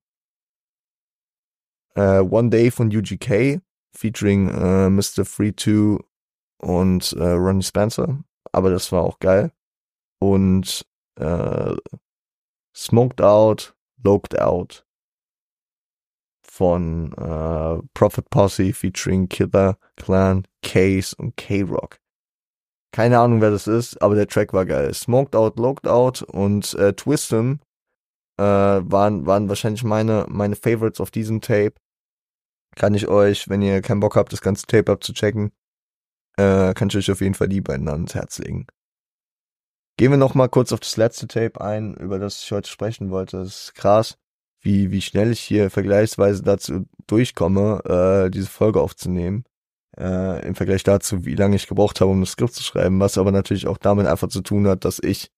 Äh, 1.97 2.21
One 2.21 2.51
Day 2.51 2.71
von 2.71 2.95
UGK 2.95 3.61
featuring 3.93 4.49
äh, 4.51 4.89
Mr. 4.89 5.25
Free 5.25 5.53
2 5.53 5.99
und 6.59 7.13
äh, 7.15 7.31
Ronnie 7.31 7.63
Spencer. 7.63 8.19
Aber 8.53 8.71
das 8.71 8.93
war 8.93 9.03
auch 9.03 9.19
geil. 9.19 9.53
Und 10.21 10.87
äh, 11.17 11.75
Smoked 12.75 13.21
Out, 13.21 13.75
Loked 14.03 14.39
Out 14.39 14.87
von 16.43 17.13
äh, 17.15 17.83
Prophet 17.95 18.31
Posse 18.31 18.73
featuring 18.73 19.29
Killer 19.29 19.77
Clan, 19.97 20.47
Case 20.63 21.15
und 21.17 21.37
K-Rock. 21.37 21.99
Keine 22.93 23.19
Ahnung, 23.19 23.41
wer 23.41 23.51
das 23.51 23.67
ist, 23.67 24.01
aber 24.01 24.15
der 24.15 24.29
Track 24.29 24.53
war 24.53 24.65
geil. 24.67 24.95
Smoked 24.95 25.35
Out, 25.35 25.59
Locked 25.59 25.89
Out 25.89 26.23
und 26.23 26.75
äh, 26.75 26.93
Twistem 26.93 27.59
äh, 28.39 28.45
waren, 28.45 29.27
waren 29.27 29.49
wahrscheinlich 29.49 29.83
meine, 29.83 30.27
meine 30.29 30.55
Favorites 30.55 31.01
auf 31.01 31.11
diesem 31.11 31.41
Tape. 31.41 31.75
Kann 32.77 32.95
ich 32.95 33.09
euch, 33.09 33.49
wenn 33.49 33.63
ihr 33.63 33.83
keinen 33.83 34.01
Bock 34.01 34.17
habt, 34.17 34.33
das 34.33 34.41
ganze 34.41 34.67
Tape 34.67 34.93
abzuchecken, 34.93 35.53
äh, 36.37 36.75
kann 36.75 36.89
ich 36.89 36.97
euch 36.97 37.11
auf 37.11 37.21
jeden 37.21 37.35
Fall 37.35 37.49
die 37.49 37.61
beiden 37.61 37.89
ans 37.89 38.15
Herz 38.15 38.39
legen. 38.39 38.67
Gehen 39.97 40.11
wir 40.11 40.19
noch 40.19 40.35
mal 40.35 40.49
kurz 40.49 40.73
auf 40.73 40.81
das 40.81 40.97
letzte 40.97 41.29
Tape 41.29 41.61
ein, 41.61 41.95
über 41.95 42.19
das 42.19 42.43
ich 42.43 42.51
heute 42.51 42.69
sprechen 42.69 43.11
wollte. 43.11 43.39
Das 43.39 43.49
ist 43.49 43.75
krass, 43.75 44.17
wie, 44.61 44.91
wie 44.91 45.01
schnell 45.01 45.31
ich 45.31 45.41
hier 45.41 45.71
vergleichsweise 45.71 46.43
dazu 46.43 46.87
durchkomme, 47.07 48.25
äh, 48.27 48.31
diese 48.31 48.49
Folge 48.49 48.81
aufzunehmen 48.81 49.45
äh, 49.97 50.47
im 50.47 50.55
Vergleich 50.55 50.83
dazu, 50.83 51.25
wie 51.25 51.35
lange 51.35 51.57
ich 51.57 51.67
gebraucht 51.67 52.01
habe, 52.01 52.11
um 52.11 52.21
das 52.21 52.31
Skript 52.31 52.55
zu 52.55 52.63
schreiben, 52.63 53.01
was 53.01 53.19
aber 53.19 53.33
natürlich 53.33 53.67
auch 53.67 53.79
damit 53.79 54.07
einfach 54.07 54.29
zu 54.29 54.41
tun 54.41 54.67
hat, 54.67 54.85
dass 54.85 54.99
ich 55.03 55.31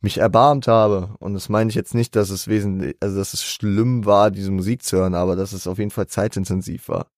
mich 0.00 0.18
erbarmt 0.18 0.68
habe. 0.68 1.14
Und 1.18 1.34
das 1.34 1.48
meine 1.48 1.70
ich 1.70 1.76
jetzt 1.76 1.94
nicht, 1.94 2.16
dass 2.16 2.30
es 2.30 2.48
wesentlich, 2.48 2.96
also 3.00 3.18
dass 3.18 3.34
es 3.34 3.44
schlimm 3.44 4.04
war, 4.04 4.30
diese 4.30 4.50
Musik 4.50 4.82
zu 4.82 4.98
hören, 4.98 5.14
aber 5.14 5.36
dass 5.36 5.52
es 5.52 5.66
auf 5.66 5.78
jeden 5.78 5.90
Fall 5.90 6.06
zeitintensiv 6.06 6.88
war. 6.88 7.08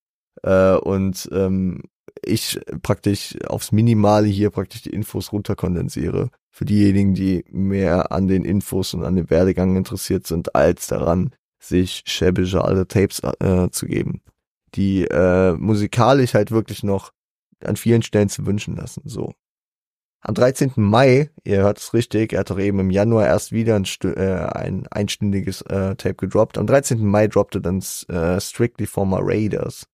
Äh, 0.42 0.76
und 0.76 1.28
ähm, 1.32 1.82
ich 2.24 2.60
praktisch 2.82 3.36
aufs 3.46 3.72
Minimale 3.72 4.26
hier 4.26 4.50
praktisch 4.50 4.82
die 4.82 4.90
Infos 4.90 5.32
runterkondensiere. 5.32 6.30
Für 6.50 6.64
diejenigen, 6.64 7.14
die 7.14 7.44
mehr 7.50 8.12
an 8.12 8.28
den 8.28 8.44
Infos 8.44 8.94
und 8.94 9.04
an 9.04 9.16
dem 9.16 9.30
Werdegang 9.30 9.76
interessiert 9.76 10.26
sind, 10.26 10.54
als 10.54 10.86
daran, 10.86 11.30
sich 11.58 12.02
schäbische 12.06 12.62
alte 12.62 12.86
Tapes 12.86 13.20
äh, 13.40 13.70
zu 13.70 13.86
geben. 13.86 14.22
Die 14.74 15.04
äh, 15.04 15.54
musikalisch 15.54 16.34
halt 16.34 16.50
wirklich 16.50 16.82
noch 16.82 17.12
an 17.64 17.76
vielen 17.76 18.02
Stellen 18.02 18.28
zu 18.28 18.46
wünschen 18.46 18.76
lassen. 18.76 19.02
So. 19.04 19.32
Am 20.20 20.34
13. 20.34 20.72
Mai, 20.76 21.30
ihr 21.44 21.58
hört 21.58 21.78
es 21.78 21.92
richtig, 21.92 22.32
er 22.32 22.40
hat 22.40 22.50
doch 22.50 22.58
eben 22.58 22.78
im 22.78 22.90
Januar 22.90 23.26
erst 23.26 23.52
wieder 23.52 23.76
ein, 23.76 23.86
äh, 24.04 24.20
ein 24.20 24.86
einstündiges 24.86 25.60
äh, 25.62 25.96
Tape 25.96 26.14
gedroppt. 26.14 26.56
Am 26.56 26.66
13. 26.66 27.04
Mai 27.04 27.28
droppte 27.28 27.60
dann 27.60 27.82
äh, 28.08 28.40
Strictly 28.40 28.86
Former 28.86 29.20
Raiders. 29.20 29.86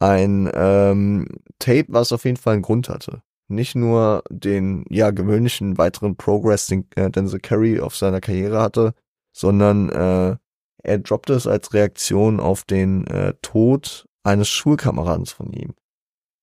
Ein 0.00 0.50
ähm, 0.54 1.28
Tape, 1.58 1.86
was 1.88 2.12
auf 2.12 2.24
jeden 2.24 2.38
Fall 2.38 2.54
einen 2.54 2.62
Grund 2.62 2.88
hatte. 2.88 3.22
Nicht 3.48 3.74
nur 3.74 4.22
den 4.30 4.84
ja 4.88 5.10
gewöhnlichen 5.10 5.76
weiteren 5.76 6.16
Progress, 6.16 6.66
den 6.66 6.86
äh, 6.96 7.10
Denzel 7.10 7.40
Curry 7.40 7.80
auf 7.80 7.96
seiner 7.96 8.20
Karriere 8.20 8.60
hatte, 8.60 8.94
sondern 9.32 9.88
äh, 9.90 10.36
er 10.82 10.98
droppte 10.98 11.34
es 11.34 11.46
als 11.46 11.74
Reaktion 11.74 12.40
auf 12.40 12.64
den 12.64 13.06
äh, 13.08 13.34
Tod 13.42 14.06
eines 14.22 14.48
Schulkameraden 14.48 15.26
von 15.26 15.52
ihm. 15.52 15.74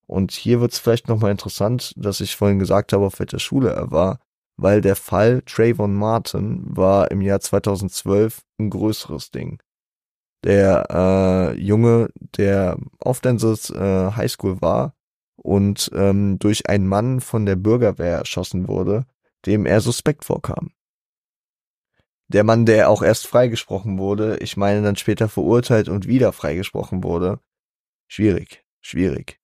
Und 0.06 0.32
hier 0.32 0.60
wird 0.60 0.72
es 0.72 0.78
vielleicht 0.78 1.08
nochmal 1.08 1.32
interessant, 1.32 1.92
dass 1.96 2.20
ich 2.20 2.36
vorhin 2.36 2.58
gesagt 2.58 2.92
habe, 2.92 3.06
auf 3.06 3.18
welcher 3.18 3.38
Schule 3.38 3.70
er 3.70 3.90
war, 3.90 4.20
weil 4.56 4.80
der 4.80 4.96
Fall 4.96 5.42
Trayvon 5.42 5.94
Martin 5.94 6.64
war 6.64 7.10
im 7.10 7.20
Jahr 7.20 7.40
2012 7.40 8.42
ein 8.58 8.70
größeres 8.70 9.30
Ding. 9.30 9.60
Der 10.44 10.86
äh, 10.90 11.60
Junge, 11.60 12.10
der 12.36 12.78
auf 13.00 13.20
Denzels 13.20 13.70
äh, 13.70 14.10
Highschool 14.12 14.60
war 14.60 14.94
und 15.36 15.90
ähm, 15.94 16.38
durch 16.38 16.68
einen 16.68 16.86
Mann 16.86 17.20
von 17.20 17.44
der 17.44 17.56
Bürgerwehr 17.56 18.18
erschossen 18.18 18.68
wurde, 18.68 19.04
dem 19.46 19.66
er 19.66 19.80
suspekt 19.80 20.24
vorkam. 20.24 20.70
Der 22.28 22.44
Mann, 22.44 22.66
der 22.66 22.90
auch 22.90 23.02
erst 23.02 23.26
freigesprochen 23.26 23.98
wurde, 23.98 24.36
ich 24.38 24.56
meine 24.56 24.82
dann 24.82 24.96
später 24.96 25.28
verurteilt 25.28 25.88
und 25.88 26.06
wieder 26.06 26.32
freigesprochen 26.32 27.02
wurde. 27.02 27.40
Schwierig, 28.06 28.64
schwierig 28.80 29.40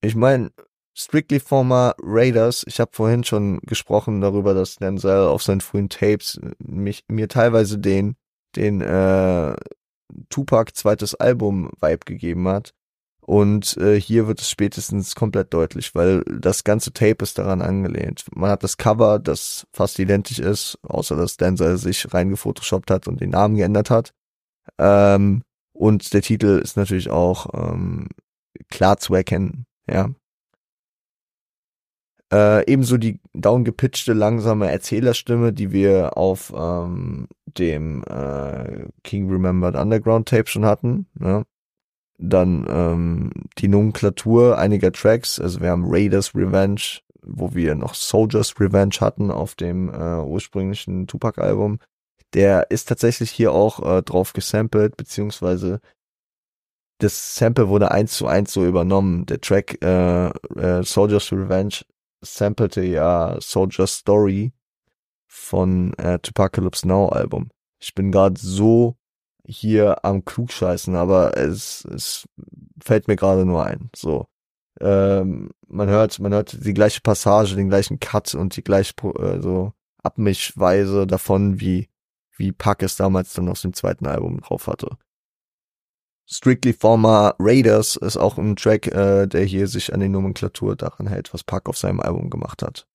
ich 0.00 0.14
meine, 0.14 0.50
Strictly 0.94 1.40
Former 1.40 1.94
Raiders, 2.02 2.64
ich 2.66 2.78
habe 2.78 2.90
vorhin 2.92 3.24
schon 3.24 3.60
gesprochen 3.60 4.20
darüber, 4.20 4.52
dass 4.52 4.76
Denzel 4.76 5.26
auf 5.26 5.42
seinen 5.42 5.62
frühen 5.62 5.88
Tapes 5.88 6.38
mich, 6.58 7.04
mir 7.08 7.28
teilweise 7.28 7.78
den, 7.78 8.16
den 8.56 8.82
äh, 8.82 9.56
Tupac 10.28 10.74
zweites 10.74 11.14
Album 11.14 11.70
Vibe 11.80 12.04
gegeben 12.04 12.48
hat. 12.48 12.74
Und 13.24 13.76
äh, 13.76 14.00
hier 14.00 14.26
wird 14.26 14.40
es 14.40 14.50
spätestens 14.50 15.14
komplett 15.14 15.54
deutlich, 15.54 15.94
weil 15.94 16.22
das 16.24 16.64
ganze 16.64 16.92
Tape 16.92 17.22
ist 17.22 17.38
daran 17.38 17.62
angelehnt. 17.62 18.24
Man 18.34 18.50
hat 18.50 18.64
das 18.64 18.76
Cover, 18.76 19.20
das 19.20 19.64
fast 19.72 19.98
identisch 20.00 20.40
ist, 20.40 20.76
außer 20.82 21.14
dass 21.14 21.36
Denzel 21.36 21.78
sich 21.78 22.12
reingefotoshoppt 22.12 22.90
hat 22.90 23.06
und 23.06 23.20
den 23.20 23.30
Namen 23.30 23.56
geändert 23.56 23.90
hat. 23.90 24.12
Ähm, 24.78 25.42
und 25.72 26.12
der 26.12 26.22
Titel 26.22 26.60
ist 26.62 26.76
natürlich 26.76 27.10
auch 27.10 27.46
ähm, 27.54 28.08
klar 28.70 28.98
zu 28.98 29.14
erkennen. 29.14 29.66
Ja. 29.88 30.10
Äh, 32.32 32.64
ebenso 32.70 32.96
die 32.96 33.20
downgepitchte, 33.34 34.14
langsame 34.14 34.70
Erzählerstimme, 34.70 35.52
die 35.52 35.70
wir 35.70 36.16
auf 36.16 36.50
ähm, 36.56 37.28
dem 37.46 38.02
äh, 38.04 38.86
King 39.04 39.30
Remembered 39.30 39.76
Underground 39.76 40.28
Tape 40.28 40.48
schon 40.48 40.64
hatten. 40.64 41.06
Ne? 41.14 41.44
Dann 42.18 42.66
ähm, 42.70 43.30
die 43.58 43.68
Nomenklatur 43.68 44.56
einiger 44.56 44.92
Tracks, 44.92 45.38
also 45.38 45.60
wir 45.60 45.70
haben 45.70 45.84
Raiders 45.86 46.34
Revenge, 46.34 47.00
wo 47.22 47.54
wir 47.54 47.74
noch 47.74 47.94
Soldiers 47.94 48.58
Revenge 48.58 48.96
hatten 49.00 49.30
auf 49.30 49.54
dem 49.54 49.90
äh, 49.90 50.22
ursprünglichen 50.22 51.06
Tupac-Album. 51.06 51.80
Der 52.32 52.70
ist 52.70 52.88
tatsächlich 52.88 53.30
hier 53.30 53.52
auch 53.52 53.98
äh, 53.98 54.02
drauf 54.02 54.32
gesampelt, 54.32 54.96
beziehungsweise 54.96 55.80
das 56.98 57.34
Sample 57.36 57.68
wurde 57.68 57.90
eins 57.90 58.14
zu 58.14 58.26
eins 58.26 58.52
so 58.52 58.64
übernommen. 58.64 59.26
Der 59.26 59.40
Track 59.40 59.82
äh, 59.82 60.28
äh, 60.28 60.82
Soldier's 60.82 61.30
Revenge 61.32 61.80
sampelte 62.22 62.82
ja 62.82 63.36
Soldier's 63.40 63.96
Story 63.96 64.52
von 65.26 65.94
äh, 65.94 66.18
Tupacalypse 66.18 66.86
Now 66.86 67.08
Album. 67.08 67.50
Ich 67.78 67.94
bin 67.94 68.12
gerade 68.12 68.38
so 68.38 68.96
hier 69.44 70.04
am 70.04 70.24
Klugscheißen, 70.24 70.94
aber 70.94 71.36
es, 71.36 71.84
es 71.86 72.28
fällt 72.82 73.08
mir 73.08 73.16
gerade 73.16 73.44
nur 73.44 73.64
ein. 73.64 73.90
So. 73.94 74.26
Ähm, 74.80 75.50
man 75.68 75.88
hört, 75.88 76.18
man 76.20 76.32
hört 76.32 76.64
die 76.64 76.74
gleiche 76.74 77.00
Passage, 77.00 77.56
den 77.56 77.68
gleichen 77.68 78.00
Cut 78.00 78.34
und 78.34 78.56
die 78.56 78.64
gleiche 78.64 78.94
äh, 79.18 79.40
so 79.40 79.72
Abmischweise 80.02 81.06
davon, 81.06 81.60
wie 81.60 81.88
wie 82.36 82.52
Pack 82.52 82.82
es 82.82 82.96
damals 82.96 83.34
dann 83.34 83.48
aus 83.48 83.62
dem 83.62 83.72
zweiten 83.72 84.06
Album 84.06 84.40
drauf 84.40 84.66
hatte. 84.66 84.96
Strictly 86.32 86.72
Former 86.72 87.34
Raiders 87.38 87.96
ist 87.96 88.16
auch 88.16 88.38
ein 88.38 88.56
Track, 88.56 88.86
äh, 88.86 89.26
der 89.26 89.44
hier 89.44 89.68
sich 89.68 89.92
an 89.92 90.00
die 90.00 90.08
Nomenklatur 90.08 90.76
daran 90.76 91.06
hält, 91.06 91.34
was 91.34 91.44
Puck 91.44 91.68
auf 91.68 91.76
seinem 91.76 92.00
Album 92.00 92.30
gemacht 92.30 92.62
hat. 92.62 92.86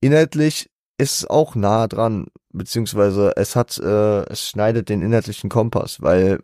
Inhaltlich 0.00 0.70
ist 0.96 1.16
es 1.16 1.26
auch 1.26 1.54
nah 1.54 1.86
dran, 1.86 2.28
beziehungsweise 2.52 3.36
es 3.36 3.54
hat, 3.54 3.78
äh, 3.78 4.22
es 4.30 4.48
schneidet 4.48 4.88
den 4.88 5.02
inhaltlichen 5.02 5.50
Kompass, 5.50 6.00
weil 6.00 6.40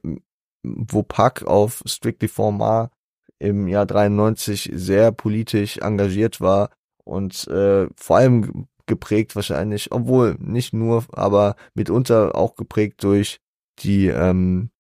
wo 0.62 1.02
Puck 1.02 1.42
auf 1.42 1.82
Strictly 1.86 2.28
Former 2.28 2.90
im 3.38 3.66
Jahr 3.66 3.86
93 3.86 4.70
sehr 4.74 5.10
politisch 5.10 5.78
engagiert 5.78 6.40
war 6.40 6.70
und 7.04 7.46
äh, 7.48 7.88
vor 7.96 8.16
allem 8.16 8.66
geprägt 8.86 9.36
wahrscheinlich, 9.36 9.90
obwohl 9.92 10.36
nicht 10.38 10.74
nur, 10.74 11.04
aber 11.12 11.56
mitunter 11.74 12.34
auch 12.34 12.56
geprägt 12.56 13.02
durch 13.02 13.40
die 13.80 14.08
ähm, 14.08 14.70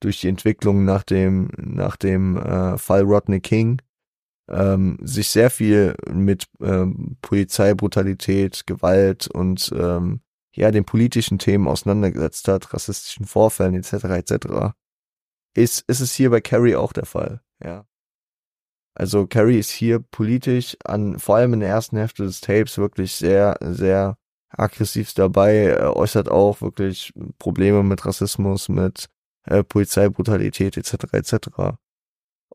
durch 0.00 0.20
die 0.20 0.28
Entwicklung 0.28 0.84
nach 0.84 1.02
dem, 1.02 1.50
nach 1.56 1.96
dem 1.96 2.36
äh, 2.36 2.78
Fall 2.78 3.02
Rodney 3.02 3.40
King 3.40 3.80
ähm, 4.48 4.98
sich 5.02 5.28
sehr 5.28 5.50
viel 5.50 5.94
mit 6.10 6.46
ähm, 6.60 7.16
Polizeibrutalität, 7.22 8.66
Gewalt 8.66 9.28
und 9.28 9.72
ähm, 9.76 10.20
ja 10.54 10.70
den 10.70 10.84
politischen 10.84 11.38
Themen 11.38 11.68
auseinandergesetzt 11.68 12.48
hat, 12.48 12.72
rassistischen 12.72 13.26
Vorfällen 13.26 13.74
etc. 13.74 13.92
etc. 14.04 14.74
Ist, 15.54 15.84
ist 15.88 16.00
es 16.00 16.12
hier 16.12 16.30
bei 16.30 16.40
Carrie 16.40 16.76
auch 16.76 16.92
der 16.92 17.06
Fall, 17.06 17.40
ja. 17.62 17.86
Also 18.94 19.26
Carrie 19.26 19.58
ist 19.58 19.70
hier 19.70 19.98
politisch 19.98 20.74
an, 20.84 21.18
vor 21.18 21.36
allem 21.36 21.52
in 21.52 21.60
der 21.60 21.68
ersten 21.68 21.98
Hälfte 21.98 22.24
des 22.24 22.40
Tapes 22.40 22.78
wirklich 22.78 23.14
sehr, 23.14 23.58
sehr 23.60 24.16
aggressiv 24.48 25.12
dabei, 25.12 25.66
er 25.66 25.96
äußert 25.96 26.30
auch 26.30 26.62
wirklich 26.62 27.12
Probleme 27.38 27.82
mit 27.82 28.06
Rassismus, 28.06 28.70
mit 28.70 29.08
äh, 29.46 29.62
Polizeibrutalität 29.64 30.76
etc. 30.76 31.12
etc. 31.12 31.76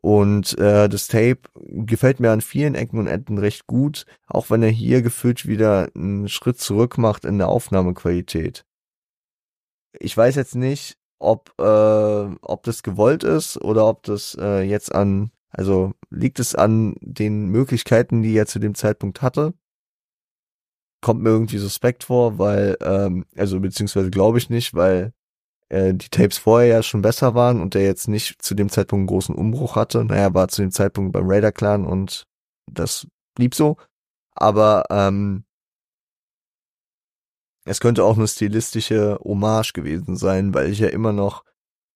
Und 0.01 0.57
äh, 0.57 0.89
das 0.89 1.07
Tape 1.07 1.41
gefällt 1.55 2.19
mir 2.19 2.31
an 2.31 2.41
vielen 2.41 2.75
Ecken 2.75 2.97
und 2.97 3.07
Enden 3.07 3.37
recht 3.37 3.67
gut, 3.67 4.05
auch 4.27 4.49
wenn 4.49 4.63
er 4.63 4.69
hier 4.69 5.01
gefühlt 5.01 5.45
wieder 5.45 5.89
einen 5.95 6.27
Schritt 6.27 6.59
zurück 6.59 6.97
macht 6.97 7.23
in 7.23 7.37
der 7.37 7.49
Aufnahmequalität. 7.49 8.65
Ich 9.99 10.17
weiß 10.17 10.35
jetzt 10.35 10.55
nicht, 10.55 10.97
ob 11.19 11.53
äh, 11.59 12.35
ob 12.41 12.63
das 12.63 12.81
gewollt 12.81 13.23
ist 13.23 13.61
oder 13.61 13.87
ob 13.87 14.03
das 14.03 14.35
äh, 14.39 14.61
jetzt 14.61 14.93
an, 14.93 15.31
also 15.49 15.93
liegt 16.09 16.39
es 16.39 16.55
an 16.55 16.95
den 17.01 17.47
Möglichkeiten, 17.49 18.23
die 18.23 18.35
er 18.35 18.47
zu 18.47 18.57
dem 18.59 18.73
Zeitpunkt 18.73 19.21
hatte. 19.21 19.53
Kommt 21.01 21.21
mir 21.21 21.29
irgendwie 21.29 21.57
suspekt 21.57 22.05
vor, 22.05 22.39
weil, 22.39 22.77
ähm, 22.81 23.25
also 23.35 23.59
beziehungsweise 23.59 24.09
glaube 24.09 24.37
ich 24.39 24.49
nicht, 24.49 24.73
weil 24.73 25.13
äh, 25.71 25.93
die 25.93 26.09
Tapes 26.09 26.37
vorher 26.37 26.67
ja 26.67 26.83
schon 26.83 27.01
besser 27.01 27.33
waren 27.33 27.61
und 27.61 27.73
der 27.73 27.83
jetzt 27.83 28.07
nicht 28.07 28.41
zu 28.41 28.55
dem 28.55 28.69
Zeitpunkt 28.69 29.01
einen 29.01 29.07
großen 29.07 29.35
Umbruch 29.35 29.75
hatte. 29.75 30.03
Naja, 30.05 30.33
war 30.33 30.49
zu 30.49 30.61
dem 30.61 30.71
Zeitpunkt 30.71 31.13
beim 31.13 31.29
Raider 31.29 31.51
Clan 31.51 31.85
und 31.85 32.25
das 32.71 33.07
blieb 33.35 33.55
so. 33.55 33.77
Aber 34.35 34.85
ähm, 34.89 35.45
es 37.65 37.79
könnte 37.79 38.03
auch 38.03 38.17
eine 38.17 38.27
stilistische 38.27 39.19
Hommage 39.23 39.73
gewesen 39.73 40.17
sein, 40.17 40.53
weil 40.53 40.69
ich 40.69 40.79
ja 40.79 40.87
immer 40.89 41.13
noch 41.13 41.43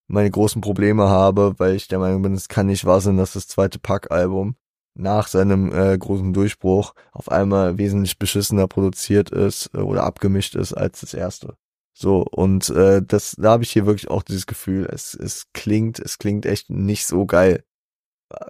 meine 0.08 0.30
großen 0.30 0.62
Probleme 0.62 1.10
habe, 1.10 1.56
weil 1.58 1.76
ich 1.76 1.88
der 1.88 2.00
Meinung 2.00 2.22
bin, 2.22 2.34
es 2.34 2.48
kann 2.48 2.68
nicht 2.68 2.86
wahr 2.86 3.02
sein, 3.02 3.18
dass 3.18 3.34
das 3.34 3.48
zweite 3.48 3.80
Pack-Album 3.80 4.56
nach 4.98 5.28
seinem 5.28 5.74
äh, 5.74 5.98
großen 5.98 6.32
Durchbruch 6.34 6.94
auf 7.12 7.30
einmal 7.30 7.78
wesentlich 7.78 8.18
beschissener 8.20 8.68
produziert 8.68 9.32
ist 9.32 9.72
äh, 9.74 9.80
oder 9.80 10.04
abgemischt 10.04 10.56
ist 10.56 10.74
als 10.74 11.02
das 11.02 11.14
erste. 11.14 11.58
So, 11.98 12.24
und 12.24 12.70
äh, 12.72 13.02
das, 13.02 13.36
da 13.38 13.52
habe 13.52 13.64
ich 13.64 13.72
hier 13.72 13.86
wirklich 13.86 14.10
auch 14.10 14.22
dieses 14.22 14.46
Gefühl, 14.46 14.86
es, 14.92 15.14
es 15.14 15.48
klingt, 15.54 16.00
es 16.00 16.18
klingt 16.18 16.46
echt 16.46 16.70
nicht 16.70 17.06
so 17.06 17.26
geil. 17.26 17.64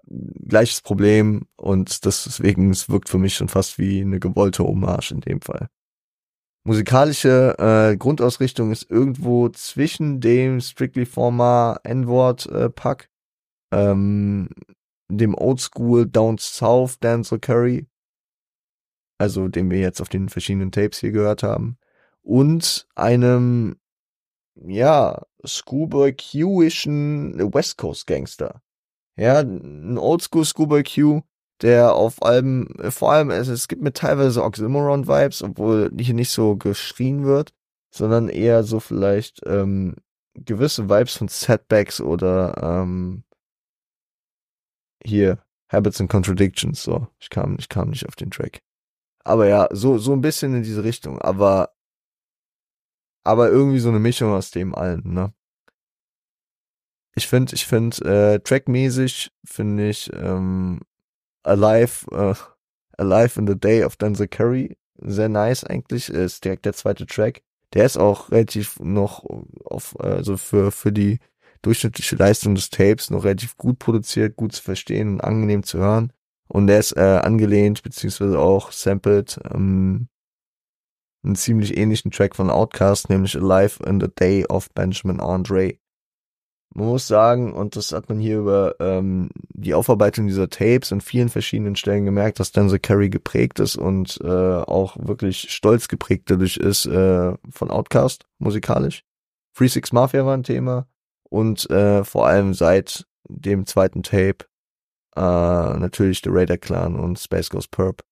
Gleiches 0.07 0.81
Problem 0.81 1.47
und 1.55 2.05
deswegen, 2.05 2.71
es 2.71 2.89
wirkt 2.89 3.07
für 3.09 3.19
mich 3.19 3.35
schon 3.35 3.49
fast 3.49 3.77
wie 3.77 4.01
eine 4.01 4.19
gewollte 4.19 4.63
Hommage 4.63 5.11
in 5.11 5.21
dem 5.21 5.41
Fall. 5.41 5.67
Musikalische 6.63 7.55
äh, 7.59 7.97
Grundausrichtung 7.97 8.71
ist 8.71 8.89
irgendwo 8.89 9.49
zwischen 9.49 10.21
dem 10.21 10.59
Strictly 10.59 11.05
Former 11.05 11.79
N-Wort 11.83 12.47
äh, 12.47 12.69
Pack 12.71 13.11
ähm, 13.71 14.49
dem 15.11 15.35
Oldschool 15.35 16.07
Down 16.07 16.39
South 16.39 16.99
Denzel 16.99 17.39
Curry, 17.39 17.85
also 19.19 19.47
den 19.49 19.69
wir 19.69 19.79
jetzt 19.79 20.01
auf 20.01 20.09
den 20.09 20.29
verschiedenen 20.29 20.71
Tapes 20.71 20.99
hier 20.99 21.11
gehört 21.11 21.43
haben, 21.43 21.77
und 22.25 22.87
einem, 22.95 23.77
ja, 24.55 25.21
Schoolboy 25.45 26.13
Q-ischen 26.13 27.37
West 27.53 27.77
Coast 27.77 28.07
Gangster. 28.07 28.61
Ja, 29.15 29.39
ein 29.39 29.97
Oldschool 29.97 30.43
Schoolboy 30.43 30.83
Q, 30.83 31.21
der 31.61 31.93
auf 31.93 32.21
Alben, 32.21 32.67
vor 32.91 33.11
allem, 33.13 33.29
also 33.29 33.53
es 33.53 33.67
gibt 33.67 33.81
mir 33.81 33.93
teilweise 33.93 34.43
Oxymoron-Vibes, 34.43 35.43
obwohl 35.43 35.91
hier 35.97 36.15
nicht 36.15 36.31
so 36.31 36.57
geschrien 36.57 37.25
wird, 37.25 37.53
sondern 37.93 38.27
eher 38.27 38.63
so 38.63 38.79
vielleicht 38.79 39.41
ähm, 39.45 39.95
gewisse 40.33 40.89
Vibes 40.89 41.15
von 41.15 41.27
Setbacks 41.27 42.01
oder 42.01 42.57
ähm, 42.61 43.23
hier 45.03 45.37
Habits 45.71 46.01
and 46.01 46.09
Contradictions. 46.09 46.83
So, 46.83 47.07
ich 47.19 47.29
kam, 47.29 47.55
ich 47.59 47.69
kam 47.69 47.91
nicht 47.91 48.07
auf 48.07 48.15
den 48.15 48.31
Track. 48.31 48.61
Aber 49.23 49.47
ja, 49.47 49.67
so 49.71 49.97
so 49.97 50.13
ein 50.13 50.21
bisschen 50.21 50.53
in 50.55 50.63
diese 50.63 50.83
Richtung. 50.83 51.19
Aber 51.19 51.74
aber 53.25 53.49
irgendwie 53.49 53.79
so 53.79 53.89
eine 53.89 53.99
Mischung 53.99 54.33
aus 54.33 54.51
dem 54.51 54.73
allen. 54.75 55.13
Ne? 55.13 55.33
Ich 57.15 57.27
finde, 57.27 57.53
ich 57.55 57.65
finde 57.65 58.33
äh, 58.33 58.39
trackmäßig 58.39 59.31
finde 59.45 59.89
ich 59.89 60.11
ähm, 60.13 60.81
Alive, 61.43 62.05
äh, 62.11 62.33
Alive 62.97 63.39
in 63.39 63.47
the 63.47 63.59
Day 63.59 63.83
of 63.83 63.95
Denzel 63.97 64.27
Curry 64.27 64.77
sehr 64.97 65.29
nice 65.29 65.63
eigentlich. 65.63 66.09
Ist 66.09 66.45
direkt 66.45 66.65
der 66.65 66.73
zweite 66.73 67.05
Track 67.05 67.41
der 67.75 67.85
ist 67.85 67.97
auch 67.97 68.31
relativ 68.31 68.79
noch 68.79 69.23
auf, 69.65 69.99
also 69.99 70.37
für, 70.37 70.71
für 70.71 70.91
die 70.91 71.19
durchschnittliche 71.61 72.15
Leistung 72.15 72.55
des 72.55 72.69
Tapes 72.69 73.09
noch 73.09 73.25
relativ 73.25 73.57
gut 73.57 73.79
produziert, 73.79 74.37
gut 74.37 74.53
zu 74.53 74.63
verstehen 74.63 75.13
und 75.13 75.21
angenehm 75.21 75.63
zu 75.63 75.79
hören. 75.79 76.13
Und 76.47 76.67
der 76.67 76.79
ist 76.79 76.95
äh, 76.95 77.01
angelehnt, 77.01 77.83
beziehungsweise 77.83 78.39
auch 78.39 78.71
sampled, 78.71 79.39
ähm, 79.53 80.07
einen 81.25 81.35
ziemlich 81.35 81.77
ähnlichen 81.77 82.11
Track 82.11 82.35
von 82.35 82.49
Outkast, 82.49 83.09
nämlich 83.09 83.35
Alive 83.35 83.83
in 83.83 83.99
the 83.99 84.07
Day 84.07 84.45
of 84.45 84.69
Benjamin 84.73 85.19
Andre. 85.19 85.73
Man 86.73 86.87
muss 86.87 87.07
sagen, 87.07 87.53
und 87.53 87.77
das 87.77 87.93
hat 87.93 88.09
man 88.09 88.19
hier 88.19 88.39
über 88.39 88.75
ähm, 88.79 89.29
die 89.53 89.73
Aufarbeitung 89.73 90.27
dieser 90.27 90.49
Tapes 90.49 90.91
an 90.91 90.99
vielen 90.99 91.29
verschiedenen 91.29 91.77
Stellen 91.77 92.03
gemerkt, 92.03 92.39
dass 92.39 92.51
Denzel 92.51 92.79
Curry 92.79 93.09
geprägt 93.09 93.59
ist 93.59 93.77
und 93.77 94.19
äh, 94.21 94.27
auch 94.27 94.97
wirklich 94.99 95.51
stolz 95.51 95.87
geprägt 95.87 96.29
dadurch 96.29 96.57
ist 96.57 96.85
äh, 96.85 97.33
von 97.49 97.71
Outcast 97.71 98.25
musikalisch. 98.39 99.03
Free 99.53 99.69
Six 99.69 99.93
Mafia 99.93 100.25
war 100.25 100.33
ein 100.33 100.43
Thema 100.43 100.85
und 101.29 101.69
äh, 101.69 102.03
vor 102.03 102.27
allem 102.27 102.53
seit 102.53 103.05
dem 103.29 103.65
zweiten 103.65 104.03
Tape 104.03 104.45
äh, 105.15 105.21
natürlich 105.79 106.21
The 106.23 106.29
Raider 106.29 106.57
Clan 106.57 106.99
und 106.99 107.17
Space 107.17 107.49
Ghost 107.49 107.71
Perp. 107.71 108.03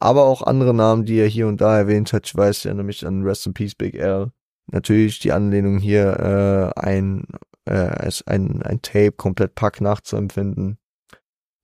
Aber 0.00 0.24
auch 0.24 0.42
andere 0.42 0.74
Namen, 0.74 1.04
die 1.04 1.18
er 1.18 1.28
hier 1.28 1.46
und 1.46 1.60
da 1.60 1.76
erwähnt 1.78 2.12
hat. 2.12 2.26
Ich 2.26 2.34
weiß 2.34 2.64
ja 2.64 2.74
nämlich 2.74 3.06
an 3.06 3.22
Rest 3.22 3.46
in 3.46 3.54
Peace 3.54 3.74
Big 3.74 3.94
L. 3.94 4.32
Natürlich 4.72 5.18
die 5.18 5.32
Anlehnung 5.32 5.78
hier 5.78 6.74
äh, 6.76 6.80
ein 6.80 7.26
äh, 7.66 7.74
als 7.74 8.26
ein, 8.26 8.62
ein 8.62 8.82
Tape 8.82 9.12
komplett 9.12 9.54
Pack 9.54 9.80
nachzuempfinden. 9.80 10.78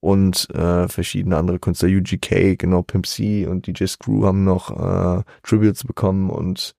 Und 0.01 0.49
äh, 0.55 0.89
verschiedene 0.89 1.37
andere 1.37 1.59
Künstler, 1.59 1.89
UGK, 1.89 2.57
genau, 2.59 2.83
Pimp 2.83 3.07
C 3.07 3.47
und 3.47 3.67
DJ 3.67 3.87
Screw 3.87 4.25
haben 4.25 4.45
noch 4.45 4.71
äh, 4.71 5.23
Tributes 5.43 5.85
bekommen 5.85 6.31
und 6.31 6.77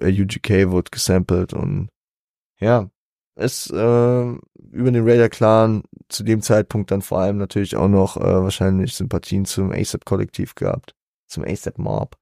äh, 0.00 0.10
UGK 0.10 0.70
wurde 0.70 0.90
gesampelt 0.90 1.52
und 1.52 1.88
ja, 2.58 2.88
es 3.34 3.68
äh, 3.70 3.74
über 3.74 4.92
den 4.92 5.08
Raider 5.08 5.28
Clan 5.28 5.82
zu 6.08 6.22
dem 6.22 6.42
Zeitpunkt 6.42 6.90
dann 6.90 7.02
vor 7.02 7.18
allem 7.18 7.38
natürlich 7.38 7.76
auch 7.76 7.88
noch 7.88 8.16
äh, 8.16 8.20
wahrscheinlich 8.20 8.94
Sympathien 8.94 9.44
zum 9.44 9.72
ASAP-Kollektiv 9.72 10.54
gehabt, 10.54 10.94
zum 11.30 11.44
ASAP-Mob. 11.44 12.16